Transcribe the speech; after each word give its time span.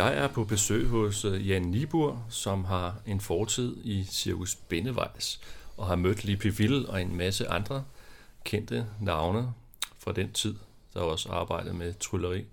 Jeg 0.00 0.16
er 0.16 0.28
på 0.28 0.44
besøg 0.44 0.86
hos 0.86 1.24
øh, 1.24 1.48
Jan 1.48 1.62
Nibur, 1.62 2.24
som 2.30 2.64
har 2.64 2.96
en 3.06 3.20
fortid 3.20 3.76
i 3.84 4.04
Cirkus 4.10 4.54
Bennevejs, 4.54 5.40
og 5.76 5.86
har 5.86 5.96
mødt 5.96 6.24
Lippe 6.24 6.56
Ville 6.56 6.88
og 6.88 7.02
en 7.02 7.16
masse 7.16 7.48
andre 7.48 7.84
kendte 8.44 8.86
navne 9.00 9.52
fra 9.98 10.12
den 10.12 10.32
tid, 10.32 10.54
der 10.94 11.00
også 11.00 11.28
arbejdede 11.28 11.74
med 11.74 11.94
trylleri. 12.00 12.44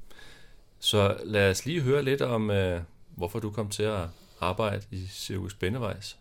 Så 0.79 1.17
lad 1.23 1.49
os 1.49 1.65
lige 1.65 1.81
høre 1.81 2.03
lidt 2.03 2.21
om, 2.21 2.51
øh, 2.51 2.81
hvorfor 3.15 3.39
du 3.39 3.51
kom 3.51 3.69
til 3.69 3.83
at 3.83 4.03
arbejde 4.39 4.81
i 4.91 5.07
Cirkus 5.11 5.53
Bennevejs. 5.53 6.17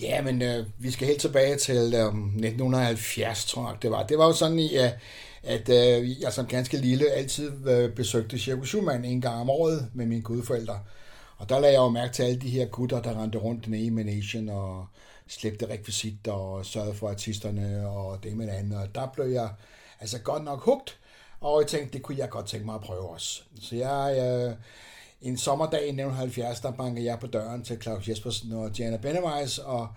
Ja, 0.00 0.22
men 0.22 0.42
øh, 0.42 0.66
vi 0.78 0.90
skal 0.90 1.06
helt 1.06 1.20
tilbage 1.20 1.56
til 1.56 1.76
øh, 1.76 2.06
1970, 2.06 3.44
tror 3.44 3.68
jeg 3.68 3.82
det 3.82 3.90
var. 3.90 4.06
Det 4.06 4.18
var 4.18 4.26
jo 4.26 4.32
sådan, 4.32 4.58
i, 4.58 4.78
øh, 4.78 4.90
at 5.42 5.68
øh, 5.68 6.20
jeg 6.20 6.32
som 6.32 6.46
ganske 6.46 6.76
lille 6.76 7.10
altid 7.10 7.68
øh, 7.68 7.94
besøgte 7.94 8.38
Cirkus 8.38 8.68
Schumann 8.68 9.04
en 9.04 9.20
gang 9.20 9.40
om 9.40 9.50
året 9.50 9.90
med 9.94 10.06
mine 10.06 10.22
gudforældre. 10.22 10.80
Og 11.36 11.48
der 11.48 11.60
lagde 11.60 11.74
jeg 11.74 11.80
jo 11.80 11.88
mærke 11.88 12.12
til 12.12 12.22
alle 12.22 12.40
de 12.40 12.50
her 12.50 12.66
gutter, 12.66 13.02
der 13.02 13.22
rendte 13.22 13.38
rundt 13.38 13.64
den 13.64 13.74
ene 13.74 14.04
Nation 14.04 14.48
og 14.48 14.86
slæbte 15.28 15.68
rekvisitter 15.68 16.32
og 16.32 16.66
sørgede 16.66 16.94
for 16.94 17.08
artisterne 17.08 17.88
og 17.88 18.22
det 18.22 18.36
med 18.36 18.46
det 18.46 18.52
andet. 18.52 18.78
Og 18.78 18.94
der 18.94 19.06
blev 19.14 19.26
jeg 19.26 19.50
altså 20.00 20.18
godt 20.18 20.44
nok 20.44 20.60
hugt, 20.60 20.98
og 21.40 21.60
jeg 21.60 21.68
tænkte, 21.68 21.92
det 21.92 22.02
kunne 22.02 22.18
jeg 22.18 22.28
godt 22.28 22.46
tænke 22.46 22.66
mig 22.66 22.74
at 22.74 22.80
prøve 22.80 23.08
også. 23.08 23.42
Så 23.60 23.76
jeg... 23.76 24.18
Øh, 24.18 24.54
en 25.22 25.36
sommerdag 25.36 25.80
i 25.80 25.88
1970, 25.88 26.60
der 26.60 26.70
bankede 26.70 27.06
jeg 27.06 27.18
på 27.18 27.26
døren 27.26 27.62
til 27.64 27.82
Claus 27.82 28.08
Jespersen 28.08 28.52
og 28.52 28.76
Diana 28.76 28.96
Benneweis 28.96 29.58
og, 29.58 29.88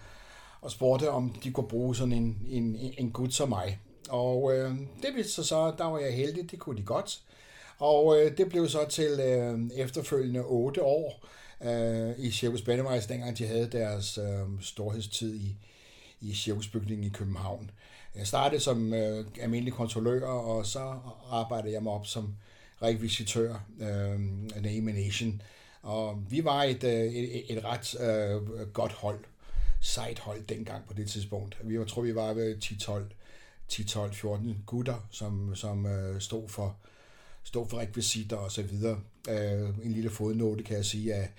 og 0.62 0.72
spurgte, 0.72 1.10
om 1.10 1.36
de 1.44 1.52
kunne 1.52 1.68
bruge 1.68 1.96
sådan 1.96 2.14
en, 2.14 2.38
en, 2.50 2.78
en 2.98 3.12
gut 3.12 3.34
som 3.34 3.50
mig. 3.50 3.80
Og 4.10 4.56
øh, 4.56 4.72
det 5.02 5.16
viste 5.16 5.32
sig 5.32 5.46
så, 5.46 5.74
der 5.78 5.86
var 5.86 6.00
jeg 6.00 6.14
heldig, 6.14 6.52
det 6.52 6.60
kunne 6.60 6.78
de 6.78 6.84
godt. 6.84 7.22
Og 7.80 8.20
øh, 8.20 8.38
det 8.38 8.50
blev 8.50 8.70
så 8.70 8.86
til 8.90 9.20
øh, 9.20 9.60
efterfølgende 9.76 10.44
otte 10.46 10.84
år 10.84 11.26
øh, 11.64 12.14
i 12.18 12.32
Circus 12.32 12.62
Benneweis, 12.62 13.06
dengang 13.06 13.38
de 13.38 13.48
havde 13.48 13.70
deres 13.72 14.18
øh, 14.18 14.62
storhedstid 14.62 15.36
i, 15.36 15.56
i 16.22 16.34
cirkusbygningen 16.36 17.06
i 17.06 17.10
København. 17.10 17.72
Jeg 18.16 18.28
startede 18.28 18.62
som 18.62 18.94
øh, 18.94 19.26
almindelig 19.42 19.74
kontrollør, 19.74 20.28
og 20.28 20.66
så 20.66 21.00
arbejdede 21.32 21.74
jeg 21.74 21.84
mig 21.84 21.94
op 21.94 22.08
som 22.08 22.36
rekvisitør, 22.82 23.66
øh, 23.80 24.20
Name 24.62 24.94
Nation. 24.94 25.42
Og 25.82 26.24
vi 26.30 26.44
var 26.44 26.64
et, 26.64 26.84
øh, 26.84 27.14
et, 27.14 27.58
et 27.58 27.64
ret 27.64 28.02
øh, 28.02 28.68
godt 28.74 28.92
hold, 28.92 29.20
sejt 29.82 30.20
hold 30.20 30.44
dengang 30.44 30.88
på 30.88 30.94
det 30.94 31.10
tidspunkt. 31.10 31.58
Vi 31.64 31.80
var, 31.80 31.86
tror, 31.86 32.02
vi 32.02 32.16
var 32.16 32.34
ved 32.34 32.56
10-12 32.64 33.04
10-12-14 33.74 34.66
gutter, 34.66 35.08
som, 35.12 35.56
som 35.56 35.86
øh, 35.86 36.22
stod 36.22 36.50
for 36.50 36.78
stod 37.44 37.70
for 37.70 37.78
rekvisitter 37.78 38.38
og 38.38 38.52
så 38.52 38.62
videre. 38.64 39.00
Øh, 39.30 39.70
en 39.84 39.92
lille 39.92 40.10
fodnote 40.10 40.64
kan 40.64 40.76
jeg 40.76 40.86
sige, 40.86 41.14
at, 41.14 41.30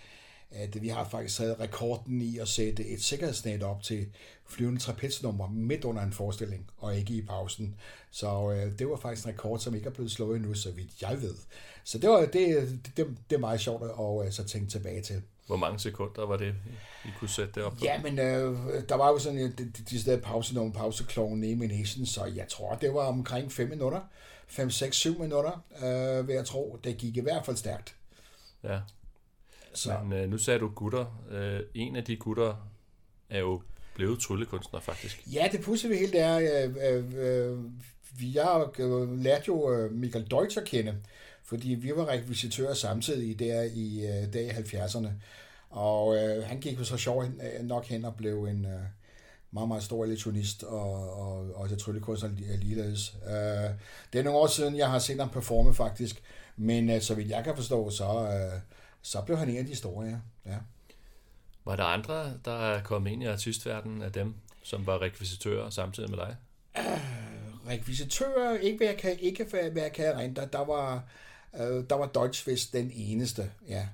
at 0.51 0.83
vi 0.83 0.89
har 0.89 1.09
faktisk 1.09 1.37
taget 1.37 1.61
rekorden 1.61 2.23
i 2.23 2.39
at 2.39 2.49
sætte 2.49 2.87
et 2.87 3.03
sikkerhedsnet 3.03 3.63
op 3.63 3.83
til 3.83 4.07
flyvende 4.47 4.81
trapeznummer 4.81 5.49
midt 5.49 5.85
under 5.85 6.03
en 6.03 6.13
forestilling, 6.13 6.71
og 6.79 6.97
ikke 6.97 7.15
i 7.15 7.23
pausen. 7.23 7.75
Så 8.11 8.53
øh, 8.53 8.79
det 8.79 8.89
var 8.89 8.97
faktisk 8.97 9.27
en 9.27 9.33
rekord, 9.33 9.59
som 9.59 9.75
ikke 9.75 9.87
er 9.87 9.93
blevet 9.93 10.11
slået 10.11 10.37
endnu, 10.37 10.55
så 10.55 10.71
vidt 10.71 11.03
jeg 11.03 11.23
ved. 11.23 11.35
Så 11.85 11.99
det, 11.99 12.11
var, 12.11 12.27
det, 12.27 12.79
det, 12.97 13.17
det 13.31 13.37
er 13.37 13.41
meget 13.41 13.61
sjovt 13.61 13.83
at 13.83 14.27
øh, 14.27 14.33
så 14.33 14.45
tænke 14.45 14.71
tilbage 14.71 15.03
til. 15.03 15.23
Hvor 15.47 15.57
mange 15.57 15.79
sekunder 15.79 16.27
var 16.27 16.37
det, 16.37 16.55
I 17.05 17.09
kunne 17.19 17.29
sætte 17.29 17.53
det 17.55 17.63
op 17.63 17.73
på? 17.73 17.79
Ja, 17.83 18.03
men 18.03 18.19
øh, 18.19 18.57
der 18.89 18.95
var 18.95 19.09
jo 19.09 19.19
sådan 19.19 19.39
de, 19.39 19.53
de, 19.53 19.71
de 19.71 20.01
steder 20.01 20.21
pause, 20.21 20.55
nogle 20.55 20.73
pausekloven 20.73 21.41
name 21.41 21.67
Nation, 21.67 22.07
så 22.07 22.25
jeg 22.25 22.49
tror, 22.49 22.75
det 22.75 22.95
var 22.95 23.01
omkring 23.01 23.53
5 23.53 23.69
minutter. 23.69 24.01
5, 24.47 24.71
6, 24.71 24.97
7 24.97 25.19
minutter, 25.19 25.65
øh, 25.85 26.29
vil 26.29 26.35
jeg 26.35 26.45
tro. 26.45 26.79
Det 26.85 26.97
gik 26.97 27.17
i 27.17 27.21
hvert 27.21 27.47
fald 27.47 27.57
stærkt. 27.57 27.97
Ja. 28.63 28.81
Så. 29.75 29.99
Men 30.05 30.19
øh, 30.19 30.31
nu 30.31 30.39
sagde 30.39 30.61
du 30.61 30.69
gutter. 30.69 31.25
Øh, 31.31 31.61
en 31.75 31.97
af 31.97 32.05
de 32.05 32.17
gutter 32.17 32.69
er 33.31 33.39
jo 33.39 33.63
blevet 33.95 34.21
tryllekunstner, 34.21 34.81
faktisk. 34.81 35.23
Ja, 35.33 35.49
det 35.53 35.61
pudsige 35.61 35.91
ved 35.91 35.99
hele 35.99 36.13
det 36.13 36.21
er, 36.21 36.65
øh, 36.65 36.75
øh, 36.93 37.51
øh 37.51 37.59
vi 38.19 38.33
har 38.33 38.71
øh, 38.79 39.19
lært 39.19 39.49
jo 39.49 39.73
øh, 39.73 39.93
Michael 39.93 40.31
Deutsch 40.31 40.59
at 40.59 40.65
kende, 40.65 40.97
fordi 41.45 41.69
vi 41.69 41.93
var 41.97 42.09
rekvisitører 42.09 42.75
samtidig 42.75 43.39
der 43.39 43.63
i, 43.63 44.07
øh, 44.07 44.35
i 44.35 44.49
70'erne. 44.49 45.09
Og 45.71 46.17
øh, 46.17 46.45
han 46.45 46.61
gik 46.61 46.79
jo 46.79 46.85
så 46.85 46.97
sjovt 46.97 47.29
nok 47.63 47.87
hen 47.87 48.05
og 48.05 48.17
blev 48.17 48.45
en 48.45 48.65
øh, 48.65 48.81
meget, 49.51 49.69
meget 49.69 49.83
stor 49.83 50.05
elektronist 50.05 50.63
og, 50.65 51.13
og, 51.21 51.33
og 51.33 51.55
også 51.55 51.77
tryllekunstner 51.77 52.31
ligeledes. 52.61 53.17
Øh, 53.27 53.71
det 54.13 54.19
er 54.19 54.23
nogle 54.23 54.39
år 54.39 54.47
siden, 54.47 54.77
jeg 54.77 54.91
har 54.91 54.99
set 54.99 55.21
ham 55.21 55.29
performe 55.29 55.75
faktisk, 55.75 56.23
men 56.57 56.91
øh, 56.91 57.01
så 57.01 57.15
vidt 57.15 57.31
jeg 57.31 57.45
kan 57.45 57.57
forstå, 57.57 57.91
så, 57.91 58.05
øh, 58.05 58.61
så 59.03 59.23
blev 59.27 59.39
han 59.39 59.49
en 59.49 59.57
af 59.57 59.67
de 59.67 59.77
store, 59.77 60.07
ja. 60.07 60.17
ja. 60.53 60.59
Var 61.65 61.77
der 61.77 61.85
andre, 61.85 62.33
der 62.45 62.53
er 62.53 62.83
kommet 62.83 63.11
ind 63.11 63.23
i 63.23 63.27
artistverdenen 63.27 64.03
af 64.03 64.13
dem, 64.13 64.35
som 64.63 64.87
var 64.87 65.03
rekvisitører 65.03 65.71
samtidig 65.71 66.11
med 66.11 66.19
dig? 66.19 66.37
Uh, 66.79 67.69
rekvisitører, 67.69 68.59
ikke 68.59 68.77
hvad 68.77 68.87
jeg 68.87 68.97
kan, 68.97 69.19
ikke 69.21 69.45
hvad 69.51 69.83
jeg 69.83 69.93
kan 69.93 70.19
rente. 70.19 70.49
Der 70.53 70.65
var, 70.65 71.05
uh, 71.61 71.85
der 71.91 71.95
var 71.95 72.07
Dodge 72.07 72.51
vist 72.51 72.73
den 72.73 72.93
eneste, 72.95 73.51
ja. 73.69 73.89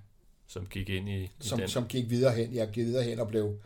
Som 0.47 0.67
gik 0.67 0.89
ind 0.89 1.09
i, 1.09 1.23
i 1.23 1.31
som, 1.41 1.59
den? 1.59 1.69
Som 1.69 1.87
gik 1.87 2.11
videre 2.11 2.33
hen, 2.33 2.53
ja, 2.53 2.65
gik 2.65 2.85
videre 2.85 3.05
hen 3.05 3.21
og 3.21 3.29
blev 3.29 3.59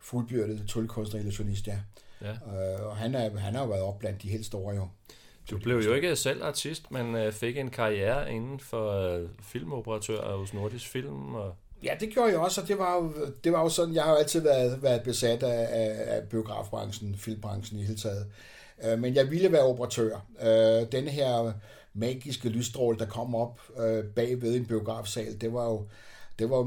fuldbyrdet 0.00 0.64
tryllekunstner 0.68 1.20
illusionist, 1.20 1.66
ja. 1.66 1.78
ja. 2.20 2.32
Uh, 2.32 2.86
og 2.86 2.96
han, 2.96 3.14
er, 3.14 3.38
han 3.38 3.54
har 3.54 3.66
været 3.66 3.82
op 3.82 3.98
blandt 3.98 4.22
de 4.22 4.28
helt 4.28 4.46
store, 4.46 4.74
jo. 4.74 4.88
Du 5.50 5.58
blev 5.58 5.76
jo 5.76 5.94
ikke 5.94 6.16
selv 6.16 6.44
artist, 6.44 6.90
men 6.90 7.32
fik 7.32 7.56
en 7.56 7.70
karriere 7.70 8.32
inden 8.32 8.60
for 8.60 9.20
filmoperatør 9.40 10.36
hos 10.36 10.54
Nordisk 10.54 10.88
Film 10.88 11.34
og 11.34 11.54
Ja, 11.84 11.94
det 12.00 12.10
gjorde 12.10 12.30
jeg 12.30 12.38
også, 12.38 12.60
og 12.60 12.68
det 12.68 12.78
var 12.78 12.96
jo, 12.96 13.12
det 13.44 13.52
var 13.52 13.60
jo 13.60 13.68
sådan, 13.68 13.94
jeg 13.94 14.02
har 14.02 14.10
jo 14.10 14.16
altid 14.16 14.40
været, 14.40 14.82
været 14.82 15.02
besat 15.02 15.42
af, 15.42 15.68
af, 15.70 16.16
af 16.16 16.28
biografbranchen, 16.28 17.16
filmbranchen 17.16 17.80
i 17.80 17.82
hele 17.82 17.98
taget. 17.98 18.26
Øh, 18.84 18.98
men 18.98 19.14
jeg 19.14 19.30
ville 19.30 19.52
være 19.52 19.62
operatør. 19.62 20.26
Øh, 20.42 20.92
denne 20.92 21.10
her 21.10 21.52
magiske 21.94 22.48
lysstråle, 22.48 22.98
der 22.98 23.06
kom 23.06 23.34
op 23.34 23.60
øh, 23.78 24.04
bagved 24.04 24.56
en 24.56 24.66
biografsal, 24.66 25.40
det 25.40 25.52
var 25.52 25.64
jo 25.64 25.86
det 26.38 26.50
var 26.50 26.64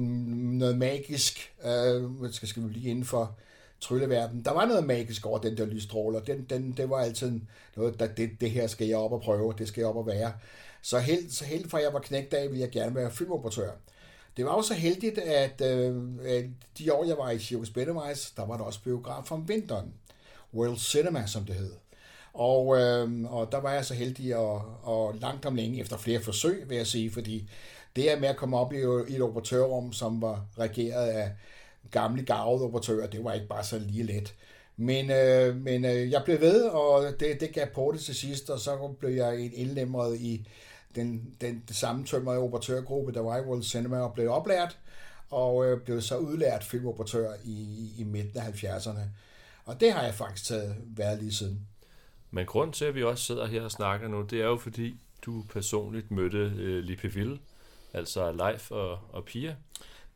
noget 0.58 0.78
magisk, 0.78 1.54
øh, 1.66 2.32
skal, 2.32 2.48
skal 2.48 2.64
vi 2.64 2.70
lige 2.70 2.90
inden 2.90 3.06
for 3.06 3.36
trylleverden. 3.80 4.46
Der 4.46 4.52
var 4.52 4.66
noget 4.66 4.86
magisk 4.86 5.26
over 5.26 5.40
den 5.40 5.58
der 5.58 5.66
lysstråle, 5.66 6.18
og 6.18 6.28
den, 6.28 6.46
den, 6.50 6.72
det 6.72 6.90
var 6.90 6.98
altid 6.98 7.40
noget, 7.76 8.00
der, 8.00 8.08
det, 8.08 8.30
det 8.42 8.52
her 8.52 8.68
skal 8.68 8.88
jeg 8.88 8.98
op 8.98 9.12
og 9.12 9.22
prøve, 9.22 9.54
det 9.58 9.68
skal 9.68 9.82
jeg 9.82 9.90
op 9.90 9.96
og 9.96 10.08
være. 10.08 10.34
Så 10.82 11.00
helt, 11.00 11.34
så 11.34 11.46
helt 11.46 11.72
fra 11.72 11.82
jeg 11.82 11.94
var 11.94 12.00
knægt 12.00 12.34
af, 12.34 12.50
ville 12.50 12.62
jeg 12.62 12.70
gerne 12.70 12.96
være 12.96 13.12
filmoperatør. 13.12 13.72
Det 14.38 14.46
var 14.46 14.52
også 14.52 14.68
så 14.68 14.74
heldigt, 14.74 15.18
at 15.18 15.62
øh, 15.62 15.96
de 16.78 16.94
år, 16.94 17.06
jeg 17.06 17.18
var 17.18 17.32
i 17.32 17.40
Circus 17.40 17.70
Benneweis, 17.70 18.32
der 18.32 18.46
var 18.46 18.58
der 18.58 18.64
også 18.64 18.84
biograf 18.84 19.32
om 19.32 19.48
vinteren. 19.48 19.94
World 20.54 20.78
Cinema, 20.78 21.26
som 21.28 21.46
det 21.46 21.56
hed. 21.56 21.72
Og, 22.36 22.78
øh, 22.78 23.34
og 23.34 23.52
der 23.52 23.58
var 23.62 23.74
jeg 23.74 23.86
så 23.86 23.94
heldig 23.94 24.36
og, 24.36 24.62
og 24.84 25.16
langt 25.16 25.46
om 25.46 25.56
længe 25.56 25.80
efter 25.80 25.98
flere 25.98 26.22
forsøg, 26.22 26.70
vil 26.70 26.78
jeg 26.78 26.88
sige, 26.88 27.12
fordi 27.12 27.50
det 27.96 28.04
her 28.04 28.20
med 28.20 28.30
at 28.30 28.38
komme 28.38 28.58
op 28.58 28.74
i, 28.74 28.78
i 28.78 29.16
et 29.16 29.22
operatørrum, 29.22 29.94
som 29.94 30.22
var 30.22 30.46
regeret 30.60 31.08
af 31.08 31.32
gamle 31.92 32.24
gavede 32.24 32.64
operatører, 32.64 33.08
det 33.08 33.24
var 33.24 33.34
ikke 33.34 33.48
bare 33.48 33.64
så 33.64 33.80
lige 33.80 34.04
let. 34.04 34.34
Men, 34.78 35.12
øh, 35.12 35.56
men 35.56 35.86
øh, 35.86 36.12
jeg 36.12 36.22
blev 36.26 36.42
ved, 36.42 36.64
og 36.64 37.20
det, 37.20 37.40
det 37.40 37.54
gav 37.54 37.68
på 37.74 37.92
det 37.94 38.02
til 38.02 38.16
sidst, 38.16 38.50
og 38.50 38.60
så 38.60 38.96
blev 39.00 39.12
jeg 39.12 39.52
indlemret 39.54 40.18
i 40.20 40.48
den, 40.96 41.36
den, 41.42 41.64
den 41.68 41.76
sammentømrede 41.76 42.40
operatørgruppe, 42.40 43.14
der 43.14 43.22
var 43.22 43.38
i 43.38 43.42
World 43.42 43.64
Cinema, 43.64 44.00
og 44.00 44.14
blev 44.14 44.32
oplært, 44.32 44.78
og 45.30 45.66
øh, 45.66 45.82
blev 45.82 46.02
så 46.02 46.18
udlært 46.18 46.64
filmoperatør 46.64 47.34
i, 47.44 47.90
i 47.98 48.04
midten 48.04 48.40
af 48.40 48.64
70'erne. 48.64 49.02
Og 49.66 49.80
det 49.80 49.92
har 49.92 50.04
jeg 50.04 50.14
faktisk 50.14 50.46
taget 50.46 50.76
været 50.96 51.20
lige 51.20 51.34
siden. 51.34 51.68
Men 52.36 52.46
grund 52.46 52.74
til, 52.74 52.86
at 52.86 52.96
vi 52.96 53.04
også 53.04 53.24
sidder 53.24 53.46
her 53.46 53.62
og 53.62 53.72
snakker 53.72 54.08
nu, 54.08 54.22
det 54.22 54.42
er 54.42 54.46
jo 54.46 54.58
fordi, 54.58 54.96
du 55.22 55.44
personligt 55.54 56.12
mødte 56.12 56.38
øh, 56.38 56.84
Lippe 56.84 57.14
Ville, 57.14 57.40
altså 57.94 58.32
Leif 58.32 58.72
og, 58.72 59.00
og 59.10 59.26
Pia. 59.26 59.56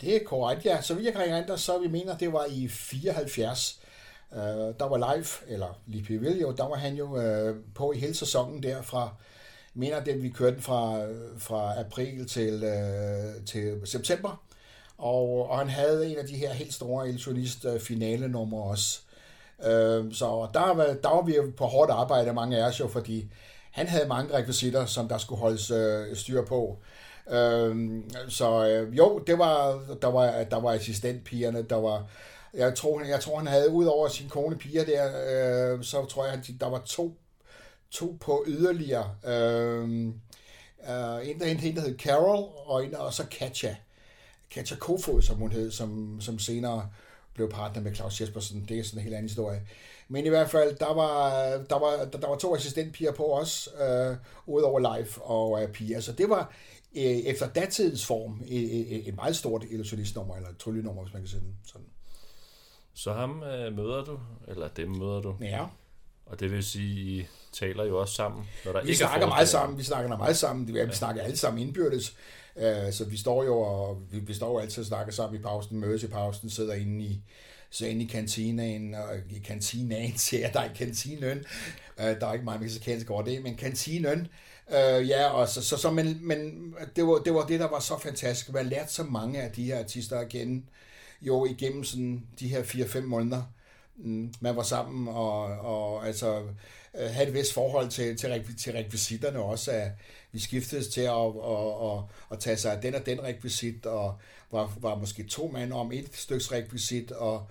Det 0.01 0.15
er 0.15 0.19
korrekt, 0.25 0.65
ja. 0.65 0.81
Så 0.81 0.93
vi 0.93 1.05
jeg 1.05 1.13
kan 1.13 1.21
andre, 1.21 1.57
så 1.57 1.79
vi 1.79 1.87
mener, 1.87 2.17
det 2.17 2.33
var 2.33 2.45
i 2.49 2.67
74. 2.67 3.79
Øh, 4.33 4.39
der 4.39 4.89
var 4.89 5.15
Leif, 5.15 5.41
eller 5.47 5.79
Lippe 5.87 6.17
Ville 6.17 6.41
jo, 6.41 6.51
der 6.51 6.67
var 6.67 6.75
han 6.75 6.95
jo 6.95 7.17
øh, 7.21 7.55
på 7.75 7.91
i 7.91 7.97
hele 7.97 8.13
sæsonen 8.13 8.63
der 8.63 8.81
fra 8.81 9.13
mener, 9.73 10.03
det, 10.03 10.23
vi 10.23 10.29
kørte 10.29 10.55
den 10.55 10.61
fra, 10.61 11.05
fra 11.37 11.79
april 11.79 12.27
til, 12.27 12.63
øh, 12.63 13.45
til 13.45 13.81
september. 13.85 14.43
Og, 14.97 15.49
og 15.49 15.57
han 15.57 15.69
havde 15.69 16.11
en 16.11 16.17
af 16.17 16.27
de 16.27 16.35
her 16.35 16.53
helt 16.53 16.73
store 16.73 17.07
illusionist 17.07 17.65
øh, 17.65 17.79
finale 17.79 18.27
numre 18.27 18.63
også. 18.63 19.01
Øh, 19.65 20.13
så 20.13 20.47
der 20.53 20.73
var, 20.73 20.85
der 21.03 21.09
var 21.09 21.21
vi 21.21 21.35
på 21.57 21.65
hårdt 21.65 21.91
arbejde, 21.91 22.33
mange 22.33 22.57
af 22.57 22.67
os 22.67 22.79
jo, 22.79 22.87
fordi 22.87 23.31
han 23.71 23.87
havde 23.87 24.07
mange 24.07 24.37
rekvisitter, 24.37 24.85
som 24.85 25.07
der 25.07 25.17
skulle 25.17 25.39
holdes 25.39 25.71
øh, 25.71 26.15
styr 26.15 26.45
på. 26.45 26.77
Øh, 27.31 28.03
så 28.27 28.67
øh, 28.67 28.97
jo, 28.97 29.19
det 29.27 29.39
var, 29.39 29.83
der 30.01 30.07
var, 30.07 30.43
der 30.43 30.59
var 30.59 30.71
assistentpigerne, 30.71 31.61
der 31.61 31.75
var, 31.75 32.05
jeg 32.53 32.75
tror, 32.75 33.01
jeg 33.01 33.19
tror 33.19 33.37
han 33.37 33.47
havde, 33.47 33.69
ud 33.69 33.85
over 33.85 34.07
sin 34.07 34.29
kone 34.29 34.57
piger 34.57 34.85
der, 34.85 35.05
øh, 35.73 35.83
så 35.83 36.05
tror 36.05 36.25
jeg, 36.25 36.43
der 36.59 36.69
var 36.69 36.79
to 36.79 37.17
to 37.91 38.17
på 38.21 38.43
yderligere. 38.47 39.11
Øhm, 39.25 40.07
øh, 40.07 40.13
Uh, 40.79 41.29
en, 41.29 41.39
der, 41.39 41.45
en, 41.45 41.75
der 41.75 41.81
hed 41.81 41.97
Carol, 41.97 42.49
og 42.65 42.85
en 42.85 42.95
og 42.95 43.13
så 43.13 43.25
Katja. 43.31 43.75
Katja 44.51 44.75
Kofod, 44.75 45.21
som 45.21 45.37
hun 45.37 45.51
hed, 45.51 45.71
som, 45.71 46.21
som 46.21 46.39
senere 46.39 46.89
blev 47.39 47.49
partner 47.49 47.81
med 47.81 47.95
Claus 47.95 48.21
Jespersen. 48.21 48.65
Det 48.69 48.79
er 48.79 48.83
sådan 48.83 48.99
en 48.99 49.03
helt 49.03 49.15
anden 49.15 49.29
historie. 49.29 49.61
Men 50.07 50.25
i 50.25 50.29
hvert 50.29 50.49
fald, 50.49 50.75
der 50.75 50.93
var, 50.93 51.29
der 51.69 51.79
var, 51.79 52.05
der, 52.11 52.19
der 52.19 52.27
var 52.27 52.37
to 52.37 52.55
assistentpiger 52.55 53.11
på 53.11 53.33
os, 53.33 53.69
øh, 53.81 54.15
udover 54.45 54.79
live 54.79 55.21
og 55.21 55.63
øh, 55.63 55.69
piger. 55.69 55.99
Så 55.99 56.11
det 56.11 56.29
var 56.29 56.53
øh, 56.95 57.03
efter 57.03 57.47
datidens 57.47 58.05
form 58.05 58.41
et, 58.47 58.95
et, 58.95 59.07
et 59.07 59.15
meget 59.15 59.35
stort 59.35 59.63
illusionistnummer, 59.69 60.35
eller 60.35 60.49
tryllenummer, 60.59 61.03
hvis 61.03 61.13
man 61.13 61.21
kan 61.21 61.29
sige 61.29 61.39
den 61.39 61.55
sådan. 61.65 61.87
Så 62.93 63.13
ham 63.13 63.43
øh, 63.43 63.75
møder 63.75 64.03
du, 64.03 64.19
eller 64.47 64.67
dem 64.67 64.89
møder 64.89 65.21
du. 65.21 65.35
Ja. 65.41 65.65
Og 66.25 66.39
det 66.39 66.51
vil 66.51 66.63
sige, 66.63 67.21
I 67.21 67.27
taler 67.51 67.83
jo 67.83 67.99
også 67.99 68.13
sammen, 68.13 68.47
når 68.65 68.71
der 68.71 68.81
Vi 68.81 68.87
ikke 68.87 68.97
snakker 68.97 69.25
er 69.25 69.29
meget 69.29 69.49
sammen, 69.49 69.77
vi 69.77 69.83
snakker 69.83 70.17
meget 70.17 70.37
sammen, 70.37 70.67
vi, 70.67 70.85
vi 70.85 70.93
snakker 70.93 71.21
alle 71.21 71.37
sammen 71.37 71.61
indbyrdes, 71.67 72.15
Øh, 72.55 72.93
så 72.93 73.05
vi 73.05 73.17
står 73.17 73.43
jo 73.43 73.59
og 73.59 74.01
vi, 74.11 74.19
vi 74.19 74.33
står 74.33 74.51
jo 74.51 74.59
altid 74.59 74.81
og 74.81 74.87
snakker 74.87 75.13
sammen 75.13 75.39
i 75.39 75.43
pausen, 75.43 75.79
mødes 75.79 76.03
i 76.03 76.07
pausen, 76.07 76.49
sidder 76.49 76.73
inde 76.73 77.05
i, 77.05 77.21
så 77.69 77.85
inde 77.85 78.03
i 78.03 78.07
kantinen, 78.07 78.93
og 78.93 79.17
i 79.29 79.39
kantinen, 79.39 80.17
siger 80.17 80.41
jeg, 80.41 80.53
der 80.53 80.59
er 80.59 80.69
i 80.69 80.75
kantinen, 80.75 81.37
øh, 81.99 82.05
der 82.19 82.27
er 82.27 82.33
ikke 82.33 82.45
meget 82.45 82.61
mexikansk 82.61 83.09
over 83.09 83.21
det, 83.21 83.43
men 83.43 83.55
kantinen, 83.55 84.27
øh, 84.69 85.09
ja, 85.09 85.27
og 85.29 85.47
så, 85.47 85.61
så, 85.63 85.77
så 85.77 85.91
men, 85.91 86.27
men 86.27 86.73
det, 86.95 87.07
var, 87.07 87.17
det 87.17 87.33
var 87.33 87.45
det, 87.45 87.59
der 87.59 87.69
var 87.69 87.79
så 87.79 87.99
fantastisk, 87.99 88.53
man 88.53 88.65
lærte 88.65 88.93
så 88.93 89.03
mange 89.03 89.41
af 89.41 89.51
de 89.51 89.63
her 89.63 89.79
artister 89.79 90.19
at 90.19 90.29
kende, 90.29 90.63
jo 91.21 91.45
igennem 91.45 91.83
sådan 91.83 92.23
de 92.39 92.47
her 92.47 92.63
4-5 92.63 93.01
måneder, 93.01 93.43
mm, 93.97 94.33
man 94.39 94.55
var 94.55 94.63
sammen 94.63 95.07
og, 95.07 95.43
og 95.43 96.07
altså 96.07 96.43
øh, 96.95 97.09
havde 97.09 97.27
et 97.27 97.33
vist 97.33 97.53
forhold 97.53 97.89
til, 97.89 98.17
til, 98.17 98.57
til 98.57 98.73
rekvisitterne 98.73 99.39
også. 99.39 99.71
At 99.71 99.91
vi 100.31 100.39
skiftedes 100.39 100.87
til 100.87 101.01
at, 101.01 101.25
at, 101.45 101.91
at, 101.91 102.03
at 102.31 102.39
tage 102.39 102.57
sig 102.57 102.73
af 102.73 102.81
den 102.81 102.95
og 102.95 103.05
den 103.05 103.23
rekvisit, 103.23 103.85
og 103.85 104.19
var, 104.51 104.77
var 104.81 104.95
måske 104.95 105.23
to 105.23 105.47
mand 105.47 105.73
om 105.73 105.91
et 105.91 106.09
styks 106.13 106.51
rekvisit, 106.51 107.11
og 107.11 107.47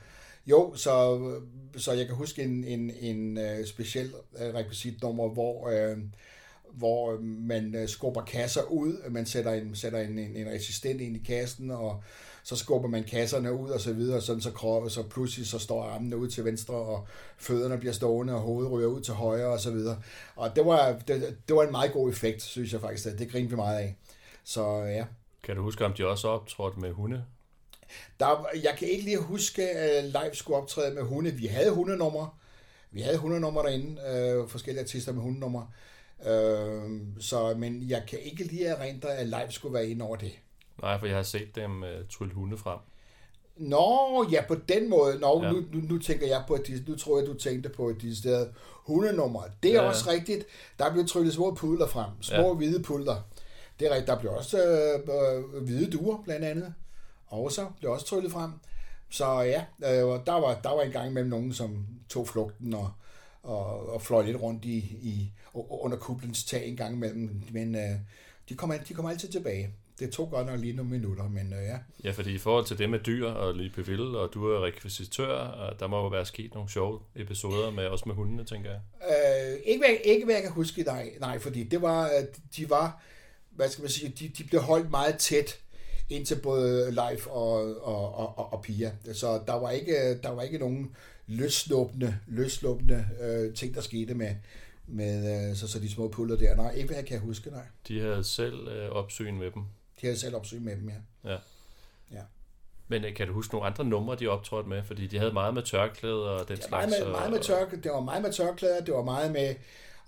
jo, 0.46 0.73
så, 0.76 1.20
så 1.76 1.93
jeg 1.93 2.06
kan 2.06 2.14
huske 2.14 2.43
en, 2.43 2.64
en, 2.64 2.90
en 3.00 3.38
øh, 3.38 3.67
speciel 3.67 4.12
øh, 4.38 4.55
rekvisitnummer, 4.55 5.29
hvor, 5.29 5.69
øh, 5.69 5.99
hvor 6.72 7.18
man 7.20 7.74
uh, 7.82 7.88
skubber 7.88 8.22
kasser 8.22 8.62
ud, 8.62 9.10
man 9.10 9.26
sætter 9.26 9.52
en, 9.52 9.74
sætter 9.74 9.98
en, 9.98 10.18
en, 10.18 10.36
en 10.36 10.48
resistent 10.48 11.00
ind 11.00 11.16
i 11.16 11.22
kassen, 11.26 11.70
og 11.70 12.02
så 12.42 12.56
skubber 12.56 12.88
man 12.88 13.04
kasserne 13.04 13.52
ud 13.52 13.70
og 13.70 13.80
så 13.80 13.92
videre, 13.92 14.20
sådan 14.20 14.42
så, 14.42 14.50
krop, 14.50 14.90
så 14.90 15.02
pludselig 15.02 15.46
så 15.46 15.58
står 15.58 15.82
armene 15.82 16.16
ud 16.16 16.28
til 16.28 16.44
venstre, 16.44 16.74
og 16.74 17.06
fødderne 17.38 17.78
bliver 17.78 17.92
stående, 17.92 18.34
og 18.34 18.40
hovedet 18.40 18.72
ryger 18.72 18.88
ud 18.88 19.00
til 19.00 19.14
højre 19.14 19.48
og 19.48 19.60
så 19.60 19.70
videre. 19.70 20.02
Og 20.36 20.56
det 20.56 20.66
var, 20.66 20.98
det, 21.08 21.36
det 21.48 21.56
var 21.56 21.62
en 21.62 21.72
meget 21.72 21.92
god 21.92 22.10
effekt, 22.10 22.42
synes 22.42 22.72
jeg 22.72 22.80
faktisk. 22.80 23.18
Det 23.18 23.30
grinede 23.30 23.50
vi 23.50 23.56
meget 23.56 23.78
af. 23.78 23.96
Så 24.44 24.82
ja. 24.82 25.04
Kan 25.42 25.56
du 25.56 25.62
huske, 25.62 25.84
om 25.84 25.92
de 25.92 26.06
også 26.06 26.28
optrådte 26.28 26.80
med 26.80 26.92
hunde? 26.92 27.24
Der, 28.20 28.46
jeg 28.62 28.74
kan 28.78 28.88
ikke 28.88 29.04
lige 29.04 29.18
huske, 29.18 29.70
at 29.70 30.04
live 30.04 30.34
skulle 30.34 30.56
optræde 30.56 30.94
med 30.94 31.02
hunde. 31.02 31.30
Vi 31.30 31.46
havde 31.46 31.70
hundenummer. 31.70 32.38
Vi 32.90 33.00
havde 33.00 33.16
hundenummer 33.16 33.62
derinde. 33.62 34.00
Øh, 34.08 34.48
forskellige 34.48 34.82
artister 34.82 35.12
med 35.12 35.22
hundenummer. 35.22 35.72
Øh, 36.26 37.00
så, 37.20 37.54
men 37.58 37.88
jeg 37.88 38.02
kan 38.08 38.18
ikke 38.18 38.44
lige 38.44 38.66
erindre, 38.66 39.08
at 39.16 39.26
live 39.26 39.50
skulle 39.50 39.74
være 39.74 39.88
ind 39.88 40.02
over 40.02 40.16
det. 40.16 40.32
Nej, 40.82 40.98
for 40.98 41.06
jeg 41.06 41.16
har 41.16 41.22
set 41.22 41.54
dem 41.56 41.82
uh, 41.82 41.88
trylle 42.10 42.34
hunde 42.34 42.58
frem. 42.58 42.78
Nå, 43.56 44.26
ja, 44.32 44.44
på 44.48 44.54
den 44.68 44.90
måde. 44.90 45.18
Nå, 45.18 45.42
Ja. 45.44 45.50
nu, 45.52 45.64
nu, 45.72 45.80
nu 45.80 45.98
tænker 45.98 46.26
jeg 46.26 46.44
på, 46.48 46.54
at 46.54 46.70
nu 46.86 46.96
tror 46.96 47.18
jeg, 47.18 47.26
du 47.26 47.34
tænkte 47.34 47.68
på 47.68 47.92
de 48.00 48.16
steder 48.16 48.46
hundenummer. 48.86 49.42
Det 49.62 49.70
er 49.70 49.82
Ja. 49.82 49.88
også 49.88 50.10
rigtigt. 50.10 50.44
Der 50.78 50.92
blev 50.92 51.06
tryllet 51.06 51.34
små 51.34 51.54
pudler 51.54 51.86
frem. 51.86 52.10
Små 52.20 52.36
ja. 52.48 52.54
hvide 52.54 52.82
pudler. 52.82 53.16
Det 53.80 53.86
er 53.86 53.90
rigtigt. 53.90 54.06
Der 54.08 54.18
blev 54.18 54.32
også 54.32 54.58
øh, 54.64 55.00
øh, 55.54 55.62
hvide 55.64 55.90
duer, 55.90 56.22
blandt 56.24 56.44
andet. 56.44 56.74
Og 57.26 57.52
så 57.52 57.66
blev 57.78 57.90
også 57.92 58.06
tryllet 58.06 58.32
frem. 58.32 58.50
Så 59.10 59.40
ja, 59.40 59.64
øh, 59.84 60.20
der, 60.26 60.32
var, 60.40 60.60
der 60.64 60.74
var 60.74 60.82
en 60.82 60.92
gang 60.92 61.10
imellem 61.10 61.30
nogen, 61.30 61.52
som 61.52 61.86
tog 62.08 62.28
flugten 62.28 62.74
og, 62.74 62.90
og, 63.43 63.93
og 63.93 64.02
fløj 64.02 64.23
lidt 64.23 64.43
rundt 64.43 64.64
i, 64.64 64.76
i, 65.02 65.32
under 65.55 65.96
kublens 65.96 66.44
tag 66.44 66.69
en 66.69 66.76
gang 66.76 66.94
imellem. 66.94 67.43
Men 67.50 67.75
øh, 67.75 67.96
de, 68.49 68.55
kom, 68.55 68.70
al- 68.70 68.88
de 68.88 68.94
kom 68.94 69.06
altid 69.06 69.29
tilbage. 69.29 69.70
Det 69.99 70.11
tog 70.11 70.31
godt 70.31 70.46
nok 70.46 70.61
lige 70.61 70.73
nogle 70.73 70.90
minutter, 70.90 71.29
men 71.29 71.52
øh, 71.52 71.62
ja. 71.64 71.79
Ja, 72.05 72.11
fordi 72.11 72.35
i 72.35 72.38
forhold 72.38 72.64
til 72.64 72.79
det 72.79 72.90
med 72.90 72.99
dyr 72.99 73.26
og 73.26 73.55
lige 73.55 73.70
Peville, 73.70 74.19
og 74.19 74.31
du 74.35 74.46
er 74.46 74.64
rekvisitør, 74.64 75.37
og 75.37 75.81
der 75.81 75.87
må 75.87 76.02
jo 76.02 76.08
være 76.08 76.26
sket 76.26 76.55
nogle 76.55 76.70
sjove 76.70 77.00
episoder 77.17 77.70
med 77.70 77.85
også 77.85 78.05
med 78.06 78.14
hundene, 78.14 78.44
tænker 78.44 78.70
jeg. 78.70 78.81
Øh, 79.11 79.58
ikke, 79.64 79.79
hvad, 79.81 79.96
ikke 80.05 80.25
hvad 80.25 80.35
jeg 80.35 80.43
kan 80.43 80.52
huske, 80.52 80.82
nej, 80.82 81.11
nej, 81.20 81.38
fordi 81.38 81.64
det 81.64 81.82
var, 81.82 82.11
de 82.56 82.70
var, 82.70 83.02
hvad 83.50 83.69
skal 83.69 83.82
man 83.82 83.90
sige, 83.90 84.12
de, 84.19 84.29
de 84.29 84.44
blev 84.44 84.61
holdt 84.61 84.90
meget 84.90 85.19
tæt 85.19 85.58
ind 86.08 86.26
til 86.26 86.40
både 86.43 86.90
live 86.90 87.31
og, 87.31 87.85
og, 87.87 88.14
og, 88.14 88.38
og, 88.38 88.52
og 88.52 88.62
Pia. 88.62 88.93
Så 89.12 89.40
der 89.46 89.55
var 89.55 89.70
ikke, 89.70 90.19
der 90.23 90.31
var 90.31 90.43
ikke 90.43 90.58
nogen 90.58 90.96
løsluppende, 91.28 92.19
løsluppende 92.26 93.06
øh, 93.20 93.54
ting, 93.54 93.75
der 93.75 93.80
skete 93.80 94.14
med, 94.14 94.34
med 94.86 95.50
øh, 95.50 95.56
så, 95.56 95.69
så 95.69 95.78
de 95.78 95.90
små 95.90 96.08
puller 96.08 96.36
der. 96.36 96.56
Nej, 96.56 96.70
ikke 96.70 96.86
hvad 96.86 96.96
jeg 96.96 97.06
kan 97.06 97.20
huske, 97.20 97.50
nej. 97.50 97.64
De 97.88 98.00
havde 98.00 98.25
selv 98.25 98.69
øh, 98.69 98.90
opsyn 98.90 99.38
med 99.38 99.50
dem. 99.50 99.62
De 100.00 100.06
havde 100.06 100.19
selv 100.19 100.36
opsyn 100.36 100.64
med 100.64 100.76
dem, 100.76 100.88
ja. 100.88 101.30
Ja. 101.30 101.36
Ja. 102.12 102.22
Men 102.88 103.04
øh, 103.04 103.14
kan 103.14 103.26
du 103.26 103.32
huske 103.32 103.54
nogle 103.54 103.66
andre 103.66 103.84
numre, 103.84 104.16
de 104.16 104.26
optrådte 104.28 104.69
med? 104.69 104.82
Fordi 104.84 105.06
de 105.06 105.19
havde 105.19 105.32
meget 105.32 105.54
med 105.54 105.62
tørklæder 105.62 106.14
og 106.14 106.48
den 106.48 106.56
Det 106.56 106.64
var 106.70 106.76
meget 106.76 106.88
slags. 106.90 107.04
med, 107.04 107.12
meget 107.12 107.30
med 107.32 107.40
tørk, 107.40 107.70
det 107.84 107.90
var 107.92 108.00
meget 108.00 108.22
med 108.22 108.32
tørklæder, 108.32 108.80
det 108.80 108.94
var 108.94 109.02
meget 109.02 109.32
med 109.32 109.54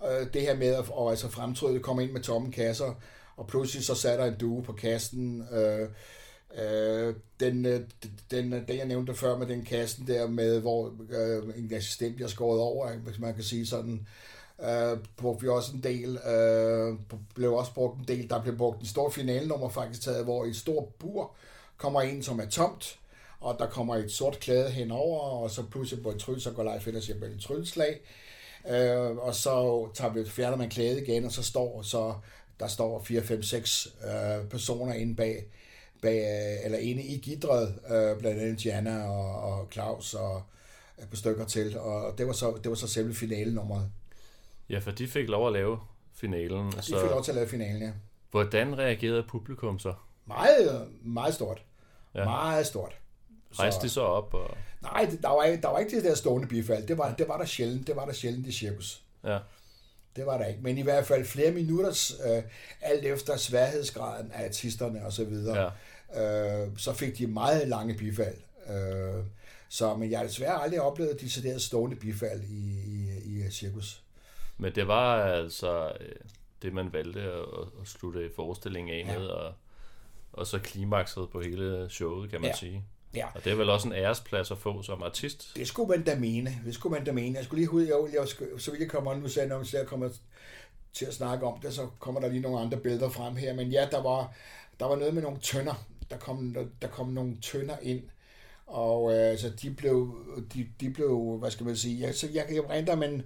øh, 0.09 0.33
det 0.33 0.41
her 0.41 0.55
med 0.55 0.67
at 0.67 0.85
og 0.89 1.09
altså 1.09 1.29
fremtryde, 1.29 1.79
komme 1.79 2.03
ind 2.03 2.11
med 2.11 2.21
tomme 2.21 2.51
kasser, 2.51 2.93
og 3.37 3.47
pludselig 3.47 3.85
så 3.85 3.95
satte 3.95 4.23
der 4.23 4.31
en 4.31 4.39
due 4.39 4.63
på 4.63 4.73
kassen. 4.73 5.47
Øh, 5.51 5.89
øh, 6.57 7.15
den, 7.39 7.65
øh, 7.65 7.81
den, 8.31 8.51
den, 8.51 8.77
jeg 8.77 8.85
nævnte 8.85 9.15
før 9.15 9.37
med 9.37 9.47
den 9.47 9.65
kassen 9.65 10.07
der 10.07 10.27
med, 10.27 10.59
hvor 10.59 10.93
øh, 11.09 11.43
en 11.57 11.73
assistent 11.73 12.15
bliver 12.15 12.29
skåret 12.29 12.61
over, 12.61 12.91
hvis 12.91 13.19
man 13.19 13.33
kan 13.33 13.43
sige 13.43 13.67
sådan, 13.67 14.07
øh, 14.63 14.97
brugte 15.17 15.41
vi 15.41 15.47
også 15.47 15.71
en 15.73 15.83
del, 15.83 16.17
øh, 16.17 16.95
blev 17.35 17.53
også 17.53 17.73
brugt 17.73 17.99
en 17.99 18.07
del, 18.07 18.29
der 18.29 18.41
blev 18.41 18.57
brugt 18.57 18.79
en 18.79 18.87
stor 18.87 19.09
finalenummer 19.09 19.69
faktisk 19.69 20.01
taget, 20.01 20.23
hvor 20.23 20.45
i 20.45 20.49
et 20.49 20.55
stort 20.55 20.87
bur 20.99 21.35
kommer 21.77 22.01
ind, 22.01 22.23
som 22.23 22.39
er 22.39 22.49
tomt, 22.49 22.99
og 23.39 23.55
der 23.59 23.67
kommer 23.67 23.95
et 23.95 24.11
sort 24.11 24.39
klæde 24.39 24.69
henover, 24.69 25.19
og 25.19 25.51
så 25.51 25.63
pludselig 25.63 26.03
på 26.03 26.09
et 26.09 26.17
tryl, 26.17 26.39
så 26.39 26.51
går 26.51 26.63
Leif 26.63 26.87
ind 26.87 26.95
og 26.95 27.03
siger, 27.03 27.25
et 27.25 27.41
trylleslag. 27.41 27.99
Øh, 28.69 29.17
og 29.17 29.35
så 29.35 29.87
tager 29.93 30.13
vi, 30.13 30.25
fjerner 30.25 30.57
man 30.57 30.69
klædet 30.69 31.01
igen, 31.07 31.25
og 31.25 31.31
så 31.31 31.43
står 31.43 31.81
så 31.81 32.13
der 32.61 32.67
står 32.67 33.03
4, 33.03 33.21
5, 33.21 33.43
6 33.43 33.87
øh, 34.03 34.49
personer 34.49 34.93
inde 34.93 35.15
bag, 35.15 35.45
bag 36.01 36.65
eller 36.65 36.77
inde 36.77 37.03
i 37.03 37.17
gidret, 37.17 37.79
øh, 37.89 38.19
blandt 38.19 38.41
andet 38.41 38.57
Gianna 38.57 39.07
og, 39.07 39.41
og 39.41 39.67
Claus 39.71 40.13
og 40.13 40.43
et 41.01 41.09
par 41.09 41.17
stykker 41.17 41.45
til, 41.45 41.79
og 41.79 42.17
det 42.17 42.27
var 42.27 42.33
så, 42.33 42.57
det 42.63 42.69
var 42.69 42.75
så 42.75 42.87
selve 42.87 43.13
finalenummeret. 43.13 43.91
Ja, 44.69 44.79
for 44.79 44.91
de 44.91 45.07
fik 45.07 45.29
lov 45.29 45.47
at 45.47 45.53
lave 45.53 45.79
finalen. 46.15 46.71
De 46.71 46.81
fik 46.83 47.09
lov 47.09 47.23
til 47.23 47.31
at 47.31 47.35
lave 47.35 47.47
finalen, 47.47 47.81
ja. 47.81 47.91
Hvordan 48.31 48.77
reagerede 48.77 49.23
publikum 49.29 49.79
så? 49.79 49.93
Meget, 50.27 50.87
meget 51.01 51.33
stort. 51.33 51.63
Ja. 52.15 52.23
Meget 52.23 52.65
stort. 52.65 52.97
Rejste 53.59 53.81
de 53.81 53.89
så 53.89 54.01
op? 54.01 54.33
Og... 54.33 54.57
Nej, 54.81 55.09
der 55.21 55.29
var, 55.29 55.43
ikke, 55.43 55.61
der 55.61 55.69
var 55.69 55.79
ikke 55.79 55.95
det 55.95 56.03
der 56.03 56.15
stående 56.15 56.47
bifald. 56.47 56.87
Det 56.87 56.97
var, 56.97 57.15
det 57.17 57.27
var 57.27 57.37
der 57.37 57.45
sjældent. 57.45 57.87
Det 57.87 57.95
var 57.95 58.05
der 58.05 58.13
sjældent 58.13 58.47
i 58.47 58.51
cirkus. 58.51 59.01
Ja. 59.23 59.39
Det 60.15 60.25
var 60.25 60.37
der 60.37 60.45
ikke. 60.45 60.61
Men 60.61 60.77
i 60.77 60.81
hvert 60.81 61.05
fald 61.05 61.25
flere 61.25 61.51
minutters, 61.51 62.13
øh, 62.25 62.43
alt 62.81 63.05
efter 63.05 63.37
sværhedsgraden 63.37 64.31
af 64.31 64.45
artisterne 64.45 65.05
og 65.05 65.13
så 65.13 65.25
videre, 65.25 65.61
ja. 65.61 65.69
Øh, 66.15 66.77
så 66.77 66.93
fik 66.93 67.17
de 67.17 67.27
meget 67.27 67.67
lange 67.67 67.93
bifald. 67.97 68.35
Øh, 68.69 69.23
så, 69.69 69.95
men 69.95 70.11
jeg 70.11 70.19
har 70.19 70.25
desværre 70.25 70.61
aldrig 70.63 70.81
oplevet 70.81 71.21
de 71.21 71.59
stående 71.59 71.95
bifald 71.95 72.41
i, 72.43 72.79
i, 72.85 73.45
i 73.47 73.51
cirkus. 73.51 74.03
Men 74.57 74.75
det 74.75 74.87
var 74.87 75.23
altså 75.23 75.91
øh, 75.99 76.15
det, 76.61 76.73
man 76.73 76.93
valgte 76.93 77.19
at, 77.21 77.39
at 77.81 77.87
slutte 77.87 78.29
forestillingen 78.35 78.93
af 78.95 79.13
Ja. 79.13 79.19
med, 79.19 79.27
og, 79.27 79.53
og 80.33 80.47
så 80.47 80.59
klimakset 80.59 81.29
på 81.31 81.41
hele 81.41 81.87
showet, 81.89 82.29
kan 82.29 82.41
man 82.41 82.49
Ja. 82.49 82.55
sige. 82.55 82.83
Ja, 83.15 83.27
Og 83.35 83.43
det 83.43 83.51
er 83.51 83.55
vel 83.55 83.69
også 83.69 83.87
en 83.87 83.93
æresplads 83.93 84.51
at 84.51 84.57
få 84.57 84.81
som 84.81 85.03
artist. 85.03 85.51
det 85.55 85.67
skulle 85.67 85.89
man 85.89 86.03
da 86.03 86.15
mene. 86.15 86.57
Det 86.65 86.73
skulle 86.73 86.93
man 86.97 87.05
da 87.05 87.11
mene. 87.11 87.37
Jeg 87.37 87.45
skulle 87.45 87.61
lige 87.61 87.71
ud, 87.73 87.81
jeg, 87.83 88.19
jeg, 88.19 88.27
så 88.61 88.71
vidt 88.71 88.81
jeg 88.81 88.89
kommer, 88.89 89.15
nu 89.15 89.27
sagde 89.27 89.49
jeg, 89.49 89.57
når 89.57 89.77
jeg 89.77 89.87
kommer 89.87 90.09
til 90.93 91.05
at 91.05 91.13
snakke 91.13 91.45
om 91.45 91.59
det, 91.59 91.73
så 91.73 91.87
kommer 91.99 92.21
der 92.21 92.27
lige 92.29 92.41
nogle 92.41 92.59
andre 92.59 92.77
billeder 92.77 93.09
frem 93.09 93.35
her. 93.35 93.53
Men 93.53 93.67
ja, 93.71 93.87
der 93.91 94.03
var, 94.03 94.33
der 94.79 94.85
var 94.85 94.95
noget 94.95 95.13
med 95.13 95.21
nogle 95.21 95.39
tønder. 95.39 95.85
Der 96.11 96.17
kom, 96.17 96.53
der, 96.53 96.65
der 96.81 96.87
kom 96.87 97.07
nogle 97.07 97.37
tønder 97.41 97.77
ind. 97.81 98.01
Og 98.67 99.13
øh, 99.13 99.37
så 99.37 99.49
de 99.61 99.71
blev, 99.71 100.15
de, 100.53 100.67
de 100.81 100.89
blev, 100.89 101.37
hvad 101.39 101.51
skal 101.51 101.65
man 101.65 101.75
sige, 101.75 101.95
ja, 101.95 102.11
så 102.11 102.27
jeg 102.33 102.45
jeg 102.51 102.69
rente, 102.69 102.95
men 102.95 103.23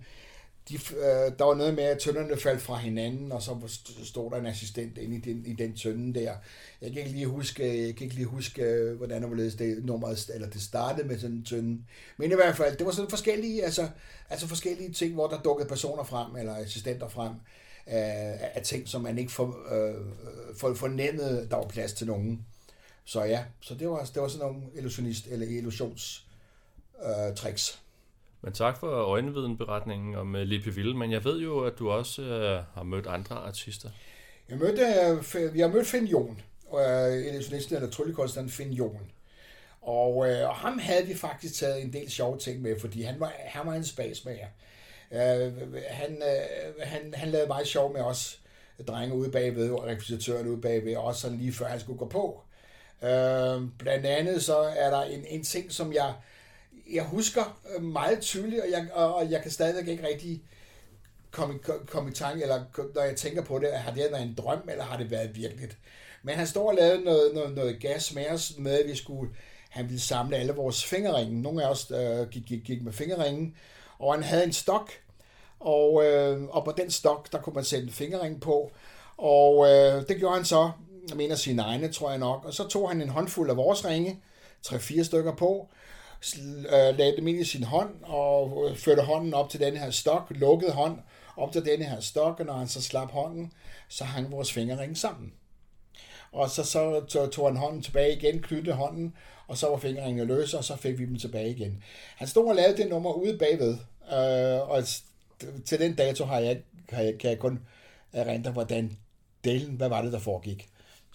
de, 0.69 0.75
øh, 0.75 1.31
der 1.39 1.43
var 1.43 1.55
noget 1.55 1.73
med, 1.73 1.83
at 1.83 1.99
tønderne 1.99 2.37
faldt 2.37 2.61
fra 2.61 2.75
hinanden, 2.75 3.31
og 3.31 3.41
så 3.41 3.79
stod 4.03 4.31
der 4.31 4.37
en 4.37 4.45
assistent 4.45 4.97
inde 4.97 5.15
i 5.15 5.19
den, 5.19 5.45
i 5.45 5.53
den 5.53 5.75
tønde 5.75 6.19
der. 6.19 6.33
Jeg 6.81 6.91
kan 6.91 7.01
ikke 7.01 7.11
lige 7.11 7.27
huske, 7.27 7.85
jeg 7.85 7.95
kan 7.95 8.03
ikke 8.03 8.15
lige 8.15 8.25
huske 8.25 8.93
hvordan 8.97 9.23
og 9.23 9.27
hvorledes 9.27 9.55
det, 9.55 9.85
nummeret, 9.85 10.29
eller 10.33 10.49
det 10.49 10.61
startede 10.61 11.07
med 11.07 11.19
sådan 11.19 11.35
en 11.35 11.45
tønde. 11.45 11.81
Men 12.17 12.31
i 12.31 12.35
hvert 12.35 12.57
fald, 12.57 12.77
det 12.77 12.85
var 12.85 12.91
sådan 12.91 13.09
forskellige, 13.09 13.63
altså, 13.63 13.89
altså 14.29 14.47
forskellige 14.47 14.93
ting, 14.93 15.13
hvor 15.13 15.27
der 15.27 15.41
dukkede 15.41 15.69
personer 15.69 16.03
frem, 16.03 16.35
eller 16.35 16.55
assistenter 16.55 17.07
frem. 17.07 17.31
Øh, 17.87 17.93
af, 17.93 18.51
af 18.55 18.61
ting, 18.61 18.87
som 18.87 19.01
man 19.01 19.17
ikke 19.17 19.31
for, 19.31 19.57
øh, 19.75 20.05
for, 20.57 20.73
fornemmede, 20.73 21.47
der 21.51 21.55
var 21.57 21.67
plads 21.67 21.93
til 21.93 22.07
nogen. 22.07 22.45
Så 23.05 23.23
ja, 23.23 23.43
så 23.61 23.75
det 23.75 23.89
var, 23.89 24.09
det 24.13 24.21
var 24.21 24.27
sådan 24.27 24.47
nogle 24.47 24.63
illusionist- 24.73 25.33
eller 25.33 25.47
illusions 25.47 26.25
øh, 27.03 27.35
tricks. 27.35 27.81
Men 28.41 28.53
tak 28.53 28.77
for 28.77 28.87
øjenvidenberetningen 28.87 30.15
om 30.15 30.35
uh, 30.35 30.41
Lippe 30.41 30.75
Ville, 30.75 30.97
men 30.97 31.11
jeg 31.11 31.23
ved 31.23 31.39
jo, 31.39 31.59
at 31.59 31.73
du 31.79 31.91
også 31.91 32.21
uh, 32.21 32.75
har 32.75 32.83
mødt 32.83 33.07
andre 33.07 33.35
artister. 33.35 33.89
Jeg 34.49 34.57
mødte, 34.57 35.53
vi 35.53 35.59
har 35.59 35.67
mødt 35.67 35.87
Finn 35.87 36.07
Jon, 36.07 36.41
uh, 36.71 36.79
illusionisten 37.27 37.75
eller 37.75 37.89
tryllekunstneren 37.89 38.49
Finn 38.49 38.73
Jon. 38.73 39.11
Og, 39.81 40.15
uh, 40.15 40.27
og 40.27 40.55
ham 40.55 40.79
havde 40.79 41.05
vi 41.07 41.15
faktisk 41.15 41.55
taget 41.55 41.81
en 41.81 41.93
del 41.93 42.11
sjove 42.11 42.37
ting 42.37 42.61
med, 42.61 42.79
fordi 42.79 43.01
han 43.01 43.19
var, 43.19 43.33
han 43.37 43.67
var 43.67 43.73
en 43.73 43.85
spasmager. 43.85 44.47
Uh, 45.11 45.17
han, 45.87 46.17
uh, 46.17 46.81
han, 46.83 47.13
han 47.13 47.29
lavede 47.29 47.47
meget 47.47 47.67
sjov 47.67 47.93
med 47.93 48.01
os 48.01 48.39
drenge 48.87 49.15
ude 49.15 49.31
bagved, 49.31 49.69
og 49.71 49.85
rekvisitøren 49.85 50.47
ude 50.47 50.61
bagved, 50.61 50.95
også 50.95 51.21
sådan 51.21 51.37
lige 51.37 51.53
før 51.53 51.65
han 51.65 51.79
skulle 51.79 51.99
gå 51.99 52.07
på. 52.07 52.41
Uh, 53.01 53.69
blandt 53.77 54.05
andet 54.05 54.43
så 54.43 54.57
er 54.57 54.89
der 54.89 55.01
en, 55.01 55.25
en 55.27 55.43
ting, 55.43 55.71
som 55.71 55.93
jeg 55.93 56.13
jeg 56.93 57.03
husker 57.03 57.59
øh, 57.75 57.83
meget 57.83 58.19
tydeligt, 58.21 58.61
og 58.61 58.71
jeg, 58.71 58.87
og 58.93 59.31
jeg 59.31 59.41
kan 59.41 59.51
stadigvæk 59.51 59.87
ikke 59.87 60.07
rigtig 60.07 60.41
komme, 61.31 61.59
komme 61.87 62.11
i 62.11 62.13
tanke, 62.13 62.43
eller 62.43 62.63
når 62.95 63.01
jeg 63.01 63.15
tænker 63.15 63.43
på 63.43 63.59
det, 63.59 63.71
har 63.73 63.91
det 63.91 64.11
været 64.11 64.21
en 64.21 64.35
drøm, 64.37 64.69
eller 64.69 64.83
har 64.83 64.97
det 64.97 65.11
været 65.11 65.35
virkeligt? 65.35 65.77
Men 66.23 66.35
han 66.35 66.47
står 66.47 66.69
og 66.69 66.75
lavede 66.75 67.03
noget, 67.03 67.33
noget, 67.33 67.55
noget 67.55 67.79
gas 67.81 68.13
med 68.13 68.29
os, 68.29 68.53
med 68.57 68.79
at 68.79 68.87
vi 68.87 68.95
skulle, 68.95 69.31
han 69.69 69.85
ville 69.85 70.01
samle 70.01 70.37
alle 70.37 70.53
vores 70.53 70.85
fingerringe. 70.85 71.41
Nogle 71.41 71.63
af 71.63 71.69
os 71.69 71.91
øh, 71.91 72.29
gik, 72.29 72.43
gik, 72.45 72.63
gik 72.63 72.83
med 72.83 72.93
fingerringen, 72.93 73.55
og 73.99 74.13
han 74.13 74.23
havde 74.23 74.43
en 74.43 74.53
stok, 74.53 74.91
og, 75.59 76.05
øh, 76.05 76.43
og 76.43 76.65
på 76.65 76.73
den 76.77 76.91
stok, 76.91 77.31
der 77.31 77.41
kunne 77.41 77.53
man 77.53 77.63
sætte 77.63 77.87
en 77.87 77.93
fingerring 77.93 78.41
på, 78.41 78.71
og 79.17 79.65
øh, 79.67 80.07
det 80.07 80.17
gjorde 80.17 80.35
han 80.35 80.45
så, 80.45 80.71
en 81.11 81.17
mener 81.17 81.35
sine 81.35 81.61
egne, 81.61 81.91
tror 81.91 82.09
jeg 82.09 82.19
nok, 82.19 82.45
og 82.45 82.53
så 82.53 82.67
tog 82.67 82.89
han 82.89 83.01
en 83.01 83.09
håndfuld 83.09 83.49
af 83.49 83.57
vores 83.57 83.85
ringe, 83.85 84.19
tre-fire 84.63 85.03
stykker 85.03 85.35
på, 85.35 85.69
øh, 86.37 86.97
lagde 86.97 87.15
dem 87.17 87.27
ind 87.27 87.39
i 87.39 87.43
sin 87.43 87.63
hånd 87.63 87.95
og 88.03 88.67
øh, 88.69 88.77
førte 88.77 89.01
hånden 89.01 89.33
op 89.33 89.49
til 89.49 89.59
den 89.59 89.77
her 89.77 89.91
stok, 89.91 90.27
lukkede 90.29 90.71
hånd 90.71 90.99
op 91.37 91.51
til 91.51 91.65
denne 91.65 91.85
her 91.85 91.99
stok, 91.99 92.39
og 92.39 92.45
når 92.45 92.53
han 92.53 92.67
så 92.67 92.81
slap 92.81 93.11
hånden, 93.11 93.51
så 93.89 94.03
hang 94.03 94.31
vores 94.31 94.53
fingerring 94.53 94.97
sammen. 94.97 95.33
Og 96.31 96.49
så, 96.49 96.63
så 97.07 97.29
tog 97.31 97.47
han 97.47 97.57
hånden 97.57 97.81
tilbage 97.81 98.15
igen, 98.15 98.41
knyttede 98.41 98.75
hånden, 98.75 99.13
og 99.47 99.57
så 99.57 99.69
var 99.69 99.77
fingerringene 99.77 100.25
løse, 100.25 100.57
og 100.57 100.63
så 100.63 100.75
fik 100.75 100.99
vi 100.99 101.05
dem 101.05 101.19
tilbage 101.19 101.49
igen. 101.49 101.83
Han 102.15 102.27
stod 102.27 102.47
og 102.49 102.55
lavede 102.55 102.77
det 102.77 102.89
nummer 102.89 103.13
ude 103.13 103.37
bagved, 103.37 103.77
øh, 104.11 104.69
og 104.69 104.83
til 105.65 105.79
den 105.79 105.95
dato 105.95 106.25
har 106.25 106.39
jeg, 106.39 106.61
har 106.89 107.01
jeg, 107.01 107.17
kan 107.19 107.29
jeg 107.29 107.39
kun 107.39 107.59
erindre, 108.13 108.51
hvordan 108.51 108.97
delen, 109.43 109.75
hvad 109.75 109.89
var 109.89 110.01
det, 110.01 110.13
der 110.13 110.19
foregik. 110.19 110.69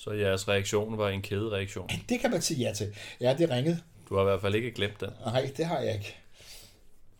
Så 0.04 0.12
jeres 0.12 0.48
reaktion 0.48 0.98
var 0.98 1.08
en 1.08 1.22
kædereaktion? 1.22 1.90
Det 2.08 2.20
kan 2.20 2.30
man 2.30 2.42
sige 2.42 2.66
ja 2.66 2.74
til. 2.74 2.94
Ja, 3.20 3.34
det 3.38 3.50
ringede. 3.50 3.80
Du 4.08 4.14
har 4.14 4.22
i 4.22 4.24
hvert 4.24 4.40
fald 4.40 4.54
ikke 4.54 4.70
glemt 4.70 5.00
det. 5.00 5.12
Nej, 5.26 5.52
det 5.56 5.66
har 5.66 5.78
jeg 5.78 5.94
ikke. 5.94 6.16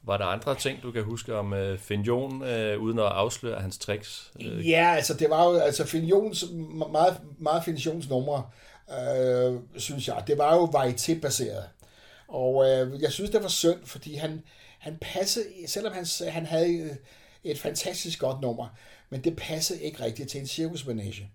Var 0.03 0.17
der 0.17 0.25
andre 0.25 0.55
ting, 0.55 0.83
du 0.83 0.91
kan 0.93 1.05
huske 1.05 1.37
om 1.37 1.53
uh, 1.53 1.79
Finn 1.79 2.03
Jon, 2.03 2.43
uh, 2.43 2.83
uden 2.83 2.99
at 2.99 3.05
afsløre 3.05 3.61
hans 3.61 3.79
tricks? 3.79 4.33
Uh... 4.35 4.69
Ja, 4.69 4.95
altså 4.97 5.15
det 5.15 5.31
var 5.31 5.45
jo, 5.45 5.59
altså 5.59 5.87
Finn 5.87 6.05
Jons, 6.05 6.45
meget, 6.91 7.21
meget 7.39 7.65
Finn 7.65 7.77
Jons 7.77 8.09
numre, 8.09 8.45
uh, 8.89 9.61
synes 9.77 10.09
jeg, 10.09 10.25
det 10.27 10.39
var 10.39 10.55
jo 10.55 10.65
varieté-baseret. 10.65 11.65
Og 12.29 12.55
uh, 12.55 13.03
jeg 13.03 13.13
synes, 13.13 13.31
det 13.31 13.43
var 13.43 13.49
synd, 13.49 13.79
fordi 13.85 14.15
han, 14.15 14.43
han 14.79 14.99
passede, 15.01 15.47
selvom 15.67 15.93
han, 15.93 16.07
han 16.29 16.47
havde 16.47 16.97
et 17.45 17.59
fantastisk 17.59 18.19
godt 18.19 18.41
nummer, 18.41 18.67
men 19.11 19.25
det 19.25 19.37
passede 19.37 19.83
ikke 19.83 20.05
rigtigt 20.05 20.31
til 20.31 20.41
en 20.41 20.47
cirkusmanage. 20.47 21.31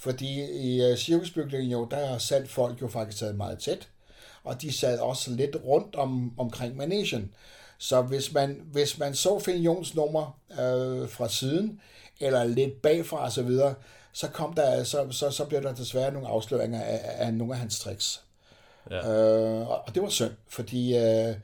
Fordi 0.00 0.44
i 0.44 0.90
uh, 0.90 0.98
cirkusbygningen 0.98 1.70
jo, 1.70 1.88
der 1.90 2.18
sat 2.18 2.48
folk 2.48 2.82
jo 2.82 2.88
faktisk 2.88 3.18
taget 3.18 3.36
meget 3.36 3.58
tæt 3.58 3.88
og 4.44 4.62
de 4.62 4.72
sad 4.72 4.98
også 4.98 5.30
lidt 5.30 5.56
rundt 5.64 5.94
om, 5.94 6.32
omkring 6.38 6.76
managen. 6.76 7.34
Så 7.78 8.02
hvis 8.02 8.32
man, 8.32 8.62
hvis 8.72 8.98
man 8.98 9.14
så 9.14 9.38
Finn 9.38 9.62
Jons 9.62 9.94
nummer 9.94 10.38
øh, 10.50 11.08
fra 11.08 11.28
siden, 11.28 11.80
eller 12.20 12.44
lidt 12.44 12.82
bagfra 12.82 13.26
osv., 13.26 13.34
så, 13.34 13.42
videre, 13.42 13.74
så, 14.12 14.28
kom 14.28 14.54
der, 14.54 14.84
så, 14.84 15.06
så, 15.10 15.30
så 15.30 15.44
blev 15.44 15.62
der 15.62 15.74
desværre 15.74 16.12
nogle 16.12 16.28
afsløringer 16.28 16.82
af, 16.82 17.00
af 17.04 17.34
nogle 17.34 17.54
af 17.54 17.58
hans 17.60 17.80
tricks. 17.80 18.22
Ja. 18.90 19.12
Øh, 19.12 19.68
og 19.68 19.94
det 19.94 20.02
var 20.02 20.08
synd, 20.08 20.32
fordi 20.48 20.96
øh, 20.96 21.34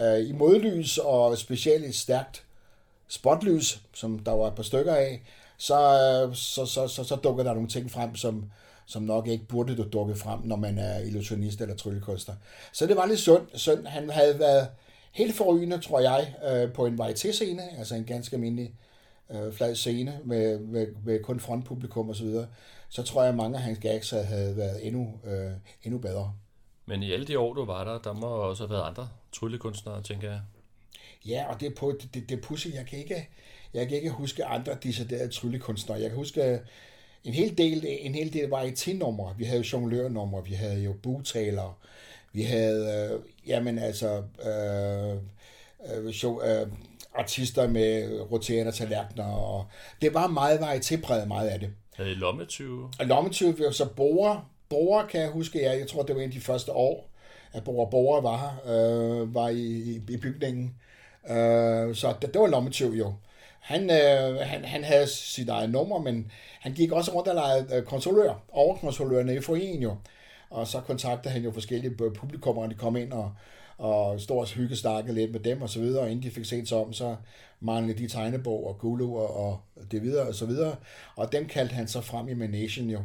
øh, 0.00 0.28
i 0.28 0.32
modlys 0.32 0.98
og 0.98 1.38
specielt 1.38 1.84
et 1.84 1.94
stærkt 1.94 2.42
spotlys, 3.08 3.80
som 3.94 4.18
der 4.18 4.32
var 4.32 4.46
et 4.46 4.54
par 4.54 4.62
stykker 4.62 4.94
af, 4.94 5.22
så, 5.58 5.74
øh, 6.28 6.34
så, 6.34 6.66
så, 6.66 6.88
så, 6.88 7.04
så 7.04 7.16
dukker 7.16 7.44
der 7.44 7.54
nogle 7.54 7.68
ting 7.68 7.90
frem, 7.90 8.16
som, 8.16 8.50
som 8.86 9.02
nok 9.02 9.26
ikke 9.26 9.44
burde 9.44 9.84
dukke 9.84 10.14
frem, 10.14 10.40
når 10.44 10.56
man 10.56 10.78
er 10.78 10.98
illusionist 10.98 11.60
eller 11.60 11.76
tryllekunstner. 11.76 12.34
Så 12.72 12.86
det 12.86 12.96
var 12.96 13.06
lidt 13.06 13.20
synd. 13.20 13.42
synd. 13.54 13.86
Han 13.86 14.10
havde 14.10 14.38
været 14.38 14.68
helt 15.12 15.36
forrygende, 15.36 15.80
tror 15.80 16.00
jeg, 16.00 16.34
øh, 16.50 16.72
på 16.72 16.86
en 16.86 17.00
varieté-scene, 17.00 17.78
altså 17.78 17.94
en 17.94 18.04
ganske 18.04 18.36
almindelig 18.36 18.74
øh, 19.30 19.52
flad 19.52 19.74
scene 19.74 20.20
med, 20.24 20.58
med, 20.58 20.86
med 21.04 21.22
kun 21.22 21.40
frontpublikum 21.40 22.10
osv., 22.10 22.26
så, 22.26 22.46
så 22.88 23.02
tror 23.02 23.22
jeg, 23.22 23.28
at 23.28 23.36
mange 23.36 23.56
af 23.56 23.62
hans 23.62 23.78
gags 23.78 24.10
havde 24.10 24.56
været 24.56 24.86
endnu, 24.86 25.20
øh, 25.24 25.52
endnu 25.82 25.98
bedre. 25.98 26.32
Men 26.86 27.02
i 27.02 27.12
alle 27.12 27.26
de 27.26 27.38
år, 27.38 27.54
du 27.54 27.64
var 27.64 27.84
der, 27.84 27.98
der 27.98 28.12
må 28.12 28.26
også 28.26 28.62
have 28.66 28.70
været 28.70 28.88
andre 28.88 29.08
tryllekunstnere, 29.32 30.02
tænker 30.02 30.30
jeg. 30.30 30.40
Ja, 31.26 31.44
og 31.48 31.60
det 31.60 31.66
er 31.66 31.74
på 31.74 31.92
det, 32.00 32.14
det, 32.14 32.28
det 32.28 32.40
pussy. 32.40 32.68
Jeg 32.74 32.86
kan 32.86 32.98
ikke, 32.98 33.28
jeg 33.74 33.88
kan 33.88 33.96
ikke 33.96 34.10
huske 34.10 34.44
andre 34.44 34.76
deciderede 34.82 35.28
tryllekunstnere. 35.28 36.00
Jeg 36.00 36.08
kan 36.08 36.16
huske 36.16 36.60
en 37.24 37.32
hel 37.32 37.58
del, 37.58 37.84
en 37.86 38.14
hel 38.14 38.32
del 38.32 38.48
varieté-numre. 38.48 39.34
Vi 39.38 39.44
havde 39.44 39.64
jonglørnumre, 39.72 40.44
vi 40.44 40.54
havde 40.54 40.82
jo 40.82 40.92
butaler, 41.02 41.78
vi 42.32 42.42
havde, 42.42 43.10
øh, 43.12 43.20
jamen 43.46 43.78
altså, 43.78 44.22
øh, 44.46 45.16
øh, 46.06 46.12
show, 46.12 46.40
øh, 46.42 46.66
artister 47.14 47.68
med 47.68 48.20
roterende 48.32 48.72
tallerkener, 48.72 49.24
og 49.24 49.66
det 50.02 50.14
var 50.14 50.26
meget 50.26 50.58
varieté-præget, 50.58 51.28
meget 51.28 51.48
af 51.48 51.60
det. 51.60 51.70
Havde 51.96 52.10
I 52.10 52.14
lommetyve? 52.14 52.90
Og 52.98 53.06
lommetyve, 53.06 53.72
så 53.72 53.88
Borer, 53.96 54.50
Borer 54.68 55.06
kan 55.06 55.20
jeg 55.20 55.30
huske, 55.30 55.58
ja, 55.58 55.78
jeg 55.78 55.88
tror, 55.88 56.02
det 56.02 56.14
var 56.14 56.20
en 56.20 56.28
af 56.28 56.34
de 56.34 56.40
første 56.40 56.72
år, 56.72 57.10
at 57.52 57.64
Borer 57.64 57.90
Borer 57.90 58.20
var 58.20 58.60
øh, 58.66 59.34
var 59.34 59.48
i, 59.48 59.62
i, 59.62 60.00
i 60.08 60.16
bygningen. 60.16 60.74
Øh, 61.30 61.94
så 61.94 62.14
det, 62.22 62.34
det 62.34 62.40
var 62.40 62.46
lommetyv 62.46 62.92
jo. 62.92 63.14
Han, 63.66 63.90
øh, 63.90 64.36
han, 64.36 64.64
han 64.64 64.84
havde 64.84 65.06
sit 65.06 65.48
eget 65.48 65.70
nummer, 65.70 65.98
men 65.98 66.30
han 66.60 66.72
gik 66.72 66.92
også 66.92 67.12
rundt 67.14 67.28
og 67.28 67.34
legede 67.34 67.76
øh, 67.76 67.82
kontrollør, 67.82 68.42
overkontrollørerne 68.48 69.34
i 69.34 69.40
foreningen 69.40 69.82
jo. 69.82 69.96
Og 70.50 70.66
så 70.66 70.80
kontaktede 70.80 71.32
han 71.32 71.42
jo 71.42 71.50
forskellige 71.52 71.94
øh, 72.02 72.14
publikummer, 72.14 72.62
når 72.62 72.68
de 72.68 72.74
kom 72.74 72.96
ind 72.96 73.12
og, 73.12 73.32
og 73.78 74.20
stod 74.20 74.38
og 74.38 74.48
hygge 74.48 74.76
lidt 75.12 75.32
med 75.32 75.40
dem 75.40 75.62
og 75.62 75.70
så 75.70 75.80
videre, 75.80 76.02
og 76.02 76.10
inden 76.10 76.22
de 76.22 76.30
fik 76.30 76.44
set 76.44 76.68
sig 76.68 76.78
om, 76.78 76.92
så 76.92 77.16
manglede 77.60 77.98
de 77.98 78.08
tegnebog 78.08 78.66
og 78.66 78.78
gulu 78.78 79.16
og, 79.16 79.36
og 79.36 79.60
det 79.90 80.02
videre 80.02 80.28
og 80.28 80.34
så 80.34 80.46
videre. 80.46 80.76
Og 81.16 81.32
dem 81.32 81.46
kaldte 81.46 81.74
han 81.74 81.88
så 81.88 82.00
frem 82.00 82.28
i 82.28 82.34
Manation 82.34 82.90
jo, 82.90 83.00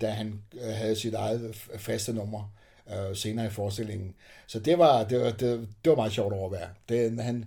da 0.00 0.10
han 0.10 0.42
øh, 0.54 0.74
havde 0.74 0.96
sit 0.96 1.14
eget 1.14 1.54
øh, 1.72 1.78
faste 1.78 2.12
nummer 2.12 2.52
øh, 2.92 3.16
senere 3.16 3.46
i 3.46 3.50
forestillingen. 3.50 4.14
Så 4.46 4.58
det 4.58 4.78
var, 4.78 5.04
det 5.04 5.20
var, 5.20 5.30
det, 5.30 5.68
det 5.84 5.90
var 5.90 5.96
meget 5.96 6.12
sjovt 6.12 6.32
at 6.32 6.38
overvære. 6.38 6.68
Det, 6.88 7.22
han, 7.22 7.44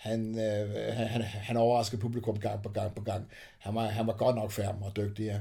han, 0.00 0.38
øh, 0.38 0.94
han, 0.96 1.22
han 1.22 1.56
overraskede 1.56 2.00
publikum 2.00 2.40
gang 2.40 2.62
på 2.62 2.68
gang 2.68 2.94
på 2.94 3.02
gang. 3.02 3.28
Han 3.58 3.74
var, 3.74 3.86
han 3.86 4.06
var 4.06 4.12
godt 4.12 4.36
nok 4.36 4.52
færm 4.52 4.82
og 4.82 4.96
dygtig, 4.96 5.24
ja. 5.24 5.38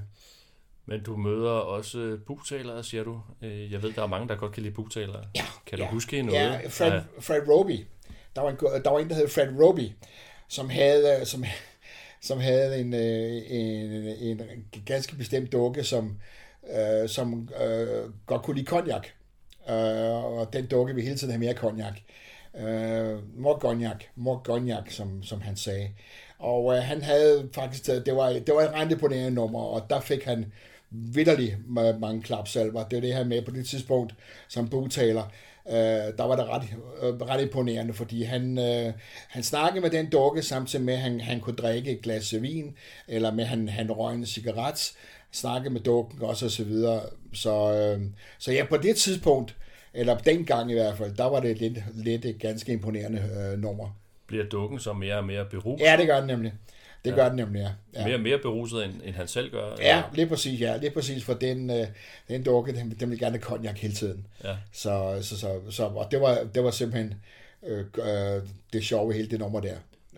Men 0.85 1.03
du 1.03 1.17
møder 1.17 1.51
også 1.51 2.17
bugtalere, 2.27 2.83
siger 2.83 3.03
du. 3.03 3.21
Øh, 3.41 3.71
jeg 3.71 3.83
ved, 3.83 3.93
der 3.93 4.03
er 4.03 4.07
mange, 4.07 4.27
der 4.27 4.35
godt 4.35 4.51
kan 4.51 4.63
lide 4.63 4.73
bugtalere. 4.73 5.23
Ja, 5.35 5.41
kan 5.65 5.77
du 5.77 5.83
ja, 5.83 5.89
huske 5.89 6.21
noget? 6.21 6.39
Ja, 6.39 6.67
Fred, 6.67 6.91
ja. 6.91 7.01
Fred 7.19 7.47
Roby. 7.47 7.85
Der 8.35 8.41
var, 8.41 8.49
en, 8.49 8.57
der 8.83 8.89
var 8.89 8.99
en, 8.99 9.09
der 9.09 9.15
hed 9.15 9.27
Fred 9.27 9.47
Roby, 9.61 9.89
som 10.47 10.69
havde, 10.69 11.25
som, 11.25 11.43
som 12.21 12.39
havde 12.39 12.79
en, 12.79 12.93
øh, 12.93 13.41
en, 13.47 13.91
en, 14.19 14.41
en 14.73 14.83
ganske 14.85 15.15
bestemt 15.15 15.51
dukke, 15.51 15.83
som, 15.83 16.19
øh, 16.77 17.09
som 17.09 17.49
øh, 17.61 18.13
godt 18.25 18.43
kunne 18.43 18.55
lide 18.55 18.67
cognac. 18.67 19.07
Øh, 19.69 20.23
og 20.23 20.53
den 20.53 20.67
dukke 20.67 20.95
vil 20.95 21.03
hele 21.03 21.17
tiden 21.17 21.31
have 21.31 21.39
mere 21.39 21.53
cognac. 21.53 21.93
Øh, 21.93 22.28
Øh, 22.57 23.39
Morgognac, 23.39 24.03
Morgognac, 24.15 24.93
som, 24.93 25.23
som 25.23 25.41
han 25.41 25.55
sagde. 25.55 25.89
Og 26.39 26.75
øh, 26.75 26.83
han 26.83 27.01
havde 27.01 27.49
faktisk, 27.53 27.85
det 27.85 28.15
var, 28.15 28.29
det 28.29 28.53
var 28.53 28.61
et 28.61 28.73
rent 28.73 28.91
imponerende 28.91 29.31
nummer, 29.31 29.59
og 29.59 29.89
der 29.89 29.99
fik 29.99 30.23
han 30.23 30.51
vidderligt 30.91 31.57
mange 31.99 32.21
klapsalver. 32.21 32.83
Det 32.83 32.97
er 32.97 33.01
det 33.01 33.15
her 33.15 33.23
med 33.23 33.41
på 33.41 33.51
det 33.51 33.65
tidspunkt, 33.65 34.15
som 34.47 34.69
bogtaler, 34.69 35.23
øh, 35.69 36.17
der 36.17 36.23
var 36.23 36.35
det 36.35 36.45
ret, 36.49 36.63
øh, 37.01 37.21
ret 37.21 37.41
imponerende, 37.41 37.93
fordi 37.93 38.23
han, 38.23 38.57
øh, 38.57 38.93
han 39.27 39.43
snakkede 39.43 39.81
med 39.81 39.89
den 39.89 40.09
dukke, 40.09 40.41
samtidig 40.41 40.85
med, 40.85 40.93
at 40.93 40.99
han, 40.99 41.21
han 41.21 41.39
kunne 41.39 41.55
drikke 41.55 41.91
et 41.91 42.01
glas 42.01 42.41
vin, 42.41 42.75
eller 43.07 43.31
med, 43.33 43.43
at 43.43 43.49
han, 43.49 43.69
han 43.69 43.91
røg 43.91 44.15
en 44.15 44.25
cigaret, 44.25 44.93
snakkede 45.31 45.73
med 45.73 45.81
dukken 45.81 46.21
også, 46.21 46.45
og 46.45 46.51
så 46.51 46.63
videre. 46.63 47.01
Så, 47.33 47.73
øh, 47.73 48.01
så 48.39 48.51
ja, 48.51 48.65
på 48.69 48.77
det 48.77 48.95
tidspunkt, 48.95 49.55
eller 49.99 50.17
dengang 50.17 50.71
i 50.71 50.73
hvert 50.73 50.97
fald, 50.97 51.15
der 51.15 51.25
var 51.25 51.39
det 51.39 51.57
lidt, 51.57 51.77
lidt 51.93 52.25
et 52.25 52.39
ganske 52.39 52.71
imponerende 52.71 53.51
øh, 53.53 53.59
nummer. 53.59 53.97
Bliver 54.27 54.43
dukken 54.43 54.79
så 54.79 54.93
mere 54.93 55.15
og 55.17 55.25
mere 55.25 55.45
berus? 55.45 55.81
Ja, 55.81 55.97
det 55.97 56.07
gør 56.07 56.17
den 56.17 56.27
nemlig. 56.27 56.53
Det 57.05 57.11
ja. 57.11 57.15
gør 57.15 57.27
den 57.27 57.37
nemlig, 57.37 57.59
ja. 57.59 57.99
ja. 57.99 58.07
Mere, 58.07 58.17
mere 58.17 58.37
beruset, 58.37 58.85
end, 58.85 58.93
end 59.03 59.15
han 59.15 59.27
selv 59.27 59.51
gør? 59.51 59.75
Ja, 59.79 59.97
eller? 59.97 60.03
lige 60.13 60.27
præcis, 60.27 60.61
ja. 60.61 60.77
Lige 60.77 60.91
præcis, 60.91 61.23
for 61.23 61.33
den, 61.33 61.69
øh, 61.69 61.87
den 62.27 62.43
dukke, 62.43 62.75
den, 62.75 62.91
den 62.99 63.09
vil 63.09 63.19
gerne 63.19 63.37
have 63.37 63.41
cognac 63.41 63.79
hele 63.79 63.93
tiden. 63.93 64.27
Ja. 64.43 64.55
Så, 64.71 65.19
så, 65.21 65.39
så, 65.39 65.59
så, 65.69 65.83
og 65.85 66.11
det 66.11 66.21
var, 66.21 66.47
det 66.55 66.63
var 66.63 66.71
simpelthen 66.71 67.13
øh, 67.63 67.85
øh, 67.97 68.41
det 68.73 68.83
sjove 68.83 69.13
hele 69.13 69.29
det 69.29 69.39
nummer 69.39 69.59
der. 69.59 69.75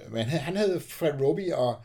Men 0.10 0.24
han, 0.24 0.40
han 0.40 0.58
havde 0.58 0.80
Fred 0.80 1.22
Roby, 1.22 1.52
og 1.52 1.76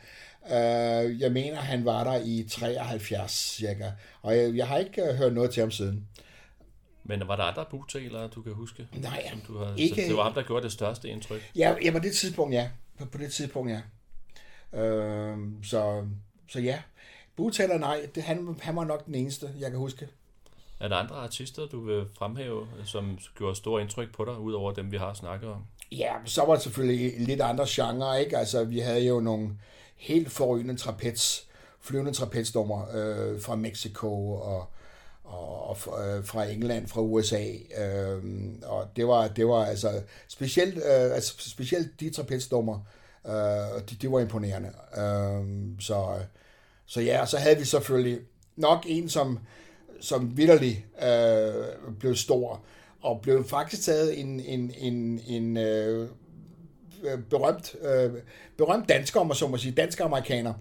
øh, 0.51 1.21
jeg 1.21 1.33
mener, 1.33 1.57
han 1.57 1.85
var 1.85 2.05
der 2.05 2.21
i 2.25 2.47
73 2.51 3.57
cirka. 3.57 3.91
Og 4.23 4.37
jeg, 4.37 4.57
jeg 4.57 4.67
har 4.67 4.79
ikke 4.79 5.03
øh, 5.03 5.15
hørt 5.15 5.33
noget 5.33 5.51
til 5.51 5.61
ham 5.61 5.71
siden. 5.71 6.07
Men 7.09 7.29
var 7.29 7.37
der 7.37 7.43
andre 7.43 7.65
bogtalere, 7.71 8.29
du 8.29 8.43
kan 8.43 8.53
huske? 8.53 8.89
Nej, 8.93 9.27
som 9.31 9.41
du 9.41 9.59
har, 9.59 9.75
ikke. 9.77 10.03
Så 10.03 10.09
det 10.09 10.17
var 10.17 10.23
ham, 10.23 10.33
der 10.35 10.43
gjorde 10.43 10.63
det 10.63 10.73
største 10.73 11.09
indtryk? 11.09 11.51
Ja, 11.57 11.75
ja 11.85 11.91
på 11.91 11.99
det 11.99 12.13
tidspunkt, 12.17 12.55
ja. 12.55 12.69
På, 12.99 13.05
på 13.05 13.19
det 13.19 13.33
tidspunkt, 13.33 13.71
ja. 13.71 13.81
Øh, 14.81 15.39
så, 15.63 16.07
så 16.49 16.61
ja. 16.61 16.79
Bogtaler, 17.37 17.79
nej. 17.79 18.09
Det, 18.15 18.23
han, 18.23 18.59
han 18.63 18.77
var 18.77 18.85
nok 18.85 19.07
den 19.07 19.15
eneste, 19.15 19.51
jeg 19.59 19.71
kan 19.71 19.79
huske. 19.79 20.09
Er 20.81 20.89
der 20.89 20.97
andre 20.97 21.17
artister, 21.17 21.67
du 21.67 21.85
vil 21.85 22.05
fremhæve, 22.19 22.67
som 22.85 23.19
gjorde 23.39 23.57
stor 23.57 23.79
indtryk 23.79 24.15
på 24.15 24.25
dig, 24.25 24.39
udover 24.39 24.73
dem, 24.73 24.93
vi 24.93 24.97
har 24.97 25.15
snakket 25.15 25.49
om? 25.49 25.63
Ja, 25.93 26.13
så 26.25 26.45
var 26.45 26.55
det 26.55 26.63
selvfølgelig 26.63 27.21
lidt 27.21 27.41
andre 27.41 27.65
genrer, 27.69 28.17
ikke? 28.17 28.39
Altså, 28.39 28.65
vi 28.65 28.79
havde 28.79 29.07
jo 29.07 29.21
nogle 29.21 29.51
helt 29.97 30.31
forrygende 30.31 30.77
trapez, 30.77 31.43
flyvende 31.81 32.13
trapezdommer 32.13 32.87
øh, 32.95 33.41
fra 33.41 33.57
Mexico 33.57 34.33
og, 34.33 34.71
og, 35.27 35.69
og 35.69 35.77
fra 35.77 36.47
øh, 36.47 36.55
England, 36.55 36.89
fra 36.89 37.01
USA. 37.01 37.45
Øh, 37.79 38.23
og 38.63 38.89
det 38.97 39.09
var, 39.09 39.29
det 39.29 39.47
var 39.47 39.65
altså 39.65 40.03
specielt, 40.29 40.77
øh, 40.77 41.15
altså 41.15 41.35
specielt 41.39 42.01
de 42.01 42.11
trapezdommer, 42.11 42.81
øh, 43.27 43.83
de, 43.91 43.97
de 44.03 44.13
var 44.13 44.21
imponerende. 44.21 44.69
Øh, 44.97 45.45
så, 45.81 46.19
så 46.87 47.01
ja, 47.01 47.27
så 47.27 47.39
havde 47.39 47.59
vi 47.59 47.65
selvfølgelig 47.65 48.19
nok 48.57 48.85
en, 48.87 49.09
som, 49.09 49.39
som 50.01 50.37
vidderlig 50.37 50.87
øh, 51.03 51.95
blev 51.99 52.15
stor, 52.15 52.65
og 53.03 53.21
blev 53.23 53.49
faktisk 53.49 53.83
taget 53.83 54.21
en, 54.21 54.41
en, 54.41 54.73
en, 54.79 55.21
en 55.27 55.57
øh, 55.57 56.09
berømt, 57.31 57.75
øh, 57.83 58.13
berømt 58.57 58.89
dansker, 58.89 59.21
om 59.21 59.27
man 59.27 59.37
så 59.37 59.49
må 59.49 59.57
sige, 59.57 59.73
dansk-amerikaner. 59.73 60.55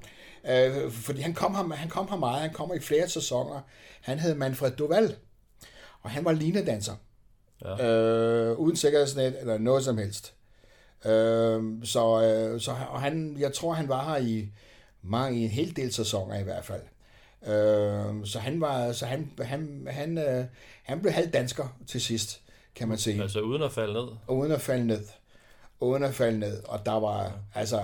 Øh, 0.50 0.92
fordi 0.92 1.22
han 1.22 1.34
kom, 1.34 1.56
her, 1.56 1.76
han 1.76 1.90
kom 1.90 2.08
her 2.10 2.18
meget, 2.18 2.42
han 2.42 2.54
kommer 2.54 2.76
i 2.76 2.80
flere 2.80 3.10
sæsoner. 3.10 3.62
Han 4.02 4.20
hed 4.20 4.36
Manfred 4.36 4.72
Duval, 4.72 5.16
og 6.02 6.10
han 6.10 6.26
var 6.26 6.32
linedanser. 6.32 6.96
Ja. 7.62 7.86
Øh, 7.86 8.58
uden 8.58 8.76
sikkerhedsnet 8.76 9.40
eller 9.40 9.58
noget 9.58 9.84
som 9.84 9.98
helst. 9.98 10.34
Øh, 11.06 11.64
så, 11.84 12.22
øh, 12.24 12.62
så 12.62 12.72
og 12.90 13.02
han, 13.02 13.36
jeg 13.40 13.54
tror, 13.54 13.74
han 13.74 13.90
var 13.90 14.10
her 14.10 14.18
i 14.18 14.50
mange, 15.02 15.40
i 15.40 15.44
en 15.44 15.50
hel 15.50 15.76
del 15.76 15.94
sæsoner 15.94 16.40
i 16.40 16.44
hvert 16.44 16.66
fald. 16.66 16.82
Øh, 17.48 18.26
så 18.26 18.40
han 18.40 18.62
var, 18.62 18.92
så 18.92 19.06
han, 19.06 19.32
han, 19.42 19.88
han, 19.90 20.18
øh, 20.18 20.46
han 20.84 21.02
blev 21.02 21.14
halvt 21.14 21.34
dansker 21.34 21.78
til 21.88 22.02
sidst, 22.02 22.42
kan 22.76 22.88
man 22.88 22.98
sige. 22.98 23.22
Altså 23.22 23.40
uden 23.40 23.62
at 23.62 23.72
falde 23.72 23.94
ned? 23.94 24.08
Uden 24.28 24.52
at 24.52 24.62
falde 24.62 24.88
ned. 24.88 25.04
Uden 25.80 26.04
at 26.04 26.14
falde 26.14 26.40
ned. 26.40 26.64
Og 26.64 26.86
der 26.86 27.00
var, 27.00 27.24
ja. 27.24 27.32
altså, 27.54 27.82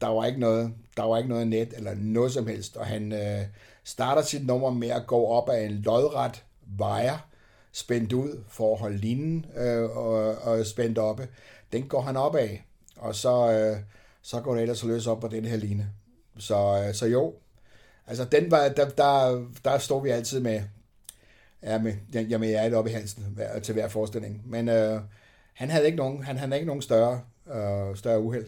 der 0.00 0.06
var 0.06 0.26
ikke 0.26 0.40
noget, 0.40 0.72
der 0.96 1.02
var 1.02 1.16
ikke 1.16 1.28
noget 1.28 1.46
net 1.46 1.72
eller 1.76 1.94
noget 1.94 2.32
som 2.32 2.46
helst. 2.46 2.76
Og 2.76 2.86
han 2.86 3.12
øh, 3.12 3.40
starter 3.84 4.22
sit 4.22 4.46
nummer 4.46 4.70
med 4.70 4.88
at 4.88 5.06
gå 5.06 5.26
op 5.26 5.48
af 5.48 5.64
en 5.64 5.70
lodret 5.72 6.44
vejer, 6.66 7.28
spændt 7.72 8.12
ud 8.12 8.42
for 8.48 8.72
at 8.72 8.80
holde 8.80 8.96
linen 8.96 9.46
øh, 9.56 9.96
og, 9.96 10.36
og 10.38 10.66
spændt 10.66 10.98
oppe. 10.98 11.28
Den 11.72 11.88
går 11.88 12.00
han 12.00 12.16
op 12.16 12.36
af, 12.36 12.66
og 12.96 13.14
så, 13.14 13.52
øh, 13.52 13.76
så 14.22 14.40
går 14.40 14.54
det 14.54 14.62
ellers 14.62 14.84
løs 14.84 15.06
op 15.06 15.20
på 15.20 15.28
den 15.28 15.44
her 15.44 15.56
line. 15.56 15.90
Så, 16.38 16.84
øh, 16.86 16.94
så 16.94 17.06
jo, 17.06 17.34
altså 18.06 18.24
den 18.24 18.50
var, 18.50 18.68
der, 18.68 18.88
der, 18.88 19.44
der 19.64 19.78
stod 19.78 20.02
vi 20.02 20.10
altid 20.10 20.40
med, 20.40 20.62
ja, 21.62 21.78
med, 21.78 21.94
jamen 22.14 22.50
jeg 22.50 22.66
er 22.66 22.76
oppe 22.76 22.90
i 22.90 22.94
halsen 22.94 23.38
til 23.62 23.74
hver 23.74 23.88
forestilling. 23.88 24.42
Men 24.44 24.68
øh, 24.68 25.00
han 25.54 25.70
havde 25.70 25.86
ikke 25.86 25.98
nogen, 25.98 26.22
han 26.22 26.36
havde 26.36 26.54
ikke 26.54 26.66
nogen 26.66 26.82
større, 26.82 27.20
øh, 27.54 27.96
større 27.96 28.20
uheld. 28.20 28.46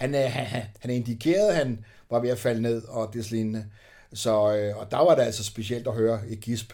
Han, 0.00 0.14
øh, 0.14 0.20
han, 0.20 0.62
han 0.80 0.90
indikerede, 0.90 1.48
at 1.48 1.56
han 1.56 1.84
var 2.10 2.20
ved 2.20 2.30
at 2.30 2.38
falde 2.38 2.62
ned 2.62 2.84
og 2.84 3.10
deslignende. 3.12 3.66
Så, 4.12 4.56
øh, 4.56 4.76
og 4.76 4.90
der 4.90 4.98
var 4.98 5.14
det 5.14 5.22
altså 5.22 5.44
specielt 5.44 5.86
at 5.86 5.94
høre 5.94 6.20
et 6.28 6.40
gisp 6.40 6.72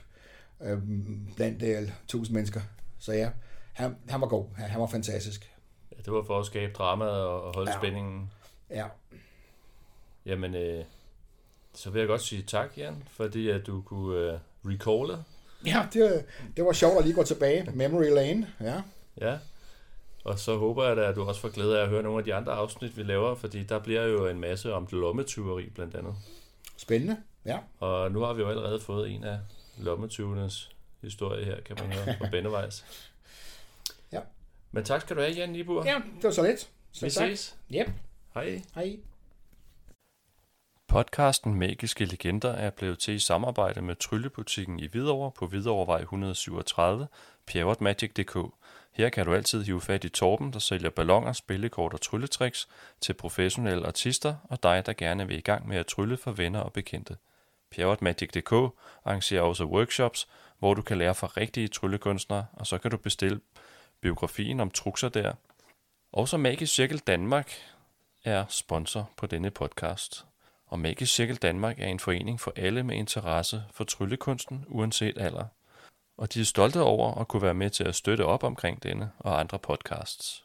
øh, 0.62 0.78
blandt 1.36 1.62
øh, 1.62 1.90
tusind 2.08 2.34
mennesker. 2.34 2.60
Så 2.98 3.12
ja, 3.12 3.30
han, 3.72 3.96
han 4.08 4.20
var 4.20 4.26
god. 4.26 4.44
Han, 4.56 4.70
han 4.70 4.80
var 4.80 4.86
fantastisk. 4.86 5.50
Ja, 5.92 5.96
det 6.04 6.12
var 6.12 6.22
for 6.22 6.40
at 6.40 6.46
skabe 6.46 6.72
drama 6.72 7.04
og 7.04 7.54
holde 7.54 7.70
ja. 7.70 7.78
spændingen. 7.78 8.30
Ja. 8.70 8.86
Jamen, 10.26 10.54
øh, 10.54 10.84
så 11.74 11.90
vil 11.90 11.98
jeg 11.98 12.08
godt 12.08 12.22
sige 12.22 12.42
tak, 12.42 12.70
Jan, 12.76 13.02
fordi 13.10 13.50
at 13.50 13.66
du 13.66 13.82
kunne 13.82 14.18
øh, 14.18 14.38
recalle. 14.64 15.24
Ja, 15.66 15.86
det, 15.92 16.24
det 16.56 16.64
var 16.64 16.72
sjovt 16.72 16.98
at 16.98 17.04
lige 17.04 17.14
gå 17.14 17.22
tilbage. 17.22 17.70
Memory 17.74 18.14
lane, 18.14 18.46
ja. 18.60 18.82
Ja, 19.20 19.38
og 20.26 20.38
så 20.38 20.56
håber 20.56 20.84
jeg 20.84 20.96
da, 20.96 21.02
at 21.02 21.16
du 21.16 21.24
også 21.24 21.40
får 21.40 21.48
glæde 21.48 21.78
af 21.78 21.82
at 21.82 21.88
høre 21.88 22.02
nogle 22.02 22.18
af 22.18 22.24
de 22.24 22.34
andre 22.34 22.52
afsnit, 22.52 22.96
vi 22.96 23.02
laver, 23.02 23.34
fordi 23.34 23.62
der 23.62 23.78
bliver 23.78 24.02
jo 24.02 24.26
en 24.26 24.40
masse 24.40 24.74
om 24.74 24.88
lommetyveri 24.92 25.70
blandt 25.70 25.94
andet. 25.94 26.14
Spændende, 26.76 27.16
ja. 27.44 27.58
Og 27.78 28.12
nu 28.12 28.20
har 28.20 28.32
vi 28.32 28.42
jo 28.42 28.48
allerede 28.48 28.80
fået 28.80 29.10
en 29.10 29.24
af 29.24 29.38
lommetyvenes 29.78 30.70
historie 31.02 31.44
her, 31.44 31.60
kan 31.60 31.76
man 31.80 31.92
høre, 31.92 32.16
fra 32.18 32.28
Bennevejs. 32.30 32.84
Ja. 34.12 34.20
Men 34.72 34.84
tak 34.84 35.00
skal 35.00 35.16
du 35.16 35.20
have, 35.20 35.32
Jan 35.32 35.48
Nibur. 35.48 35.84
Ja, 35.84 35.94
det 36.16 36.24
var 36.24 36.30
så 36.30 36.42
lidt. 36.42 36.70
Så 36.92 37.06
vi 37.06 37.10
tak. 37.10 37.28
ses. 37.28 37.56
Yep. 37.74 37.90
Hej. 38.34 38.62
Hej. 38.74 38.96
Podcasten 40.88 41.54
Magiske 41.54 42.04
Legender 42.04 42.52
er 42.52 42.70
blevet 42.70 42.98
til 42.98 43.14
i 43.14 43.18
samarbejde 43.18 43.82
med 43.82 43.96
Tryllebutikken 43.96 44.80
i 44.80 44.86
Hvidovre 44.86 45.30
på 45.30 45.46
Hvidovrevej 45.46 46.00
137, 46.00 47.06
pjerrotmagic.dk. 47.46 48.36
Her 48.96 49.09
kan 49.09 49.26
du 49.26 49.35
altid 49.35 49.64
hive 49.64 49.80
fat 49.80 50.04
i 50.04 50.09
Torben, 50.09 50.52
der 50.52 50.59
sælger 50.59 50.90
ballonger, 50.90 51.32
spillekort 51.32 51.94
og 51.94 52.00
trylletricks 52.00 52.68
til 53.00 53.14
professionelle 53.14 53.87
artister 53.87 54.37
og 54.44 54.62
dig, 54.62 54.87
der 54.87 54.92
gerne 54.92 55.28
vil 55.28 55.38
i 55.38 55.40
gang 55.40 55.68
med 55.68 55.76
at 55.76 55.87
trylle 55.87 56.16
for 56.16 56.32
venner 56.32 56.61
og 56.61 56.72
bekendte. 56.72 57.16
Pjerrotmagic.dk 57.70 58.52
arrangerer 59.04 59.42
også 59.42 59.64
workshops, 59.64 60.28
hvor 60.59 60.74
du 60.74 60.82
kan 60.82 60.98
lære 60.98 61.14
fra 61.14 61.26
rigtige 61.26 61.68
tryllekunstnere, 61.68 62.46
og 62.52 62.66
så 62.66 62.78
kan 62.78 62.90
du 62.90 62.96
bestille 62.96 63.40
biografien 64.00 64.61
om 64.61 64.70
trukser 64.70 65.09
der. 65.09 65.32
Også 66.12 66.37
Magisk 66.37 66.74
Cirkel 66.74 66.98
Danmark 66.98 67.52
er 68.24 68.44
sponsor 68.48 69.11
på 69.16 69.26
denne 69.26 69.50
podcast. 69.50 70.26
Og 70.66 70.78
Magisk 70.78 71.14
Cirkel 71.14 71.37
Danmark 71.37 71.80
er 71.80 71.87
en 71.87 72.00
forening 72.00 72.40
for 72.40 72.52
alle 72.56 72.82
med 72.82 72.96
interesse 72.96 73.62
for 73.72 73.85
tryllekunsten, 73.85 74.64
uanset 74.68 75.18
alder 75.18 75.44
og 76.16 76.35
de 76.35 76.40
er 76.40 76.44
stolte 76.44 76.83
over 76.83 77.14
at 77.14 77.29
kunne 77.29 77.42
være 77.42 77.55
med 77.55 77.70
til 77.70 77.85
at 77.85 77.94
støtte 77.94 78.24
op 78.26 78.44
omkring 78.44 78.83
denne 78.83 79.11
og 79.18 79.40
andre 79.40 79.59
podcasts. 79.59 80.44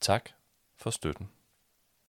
Tak 0.00 0.30
for 0.76 0.90
støtten. 0.90 1.28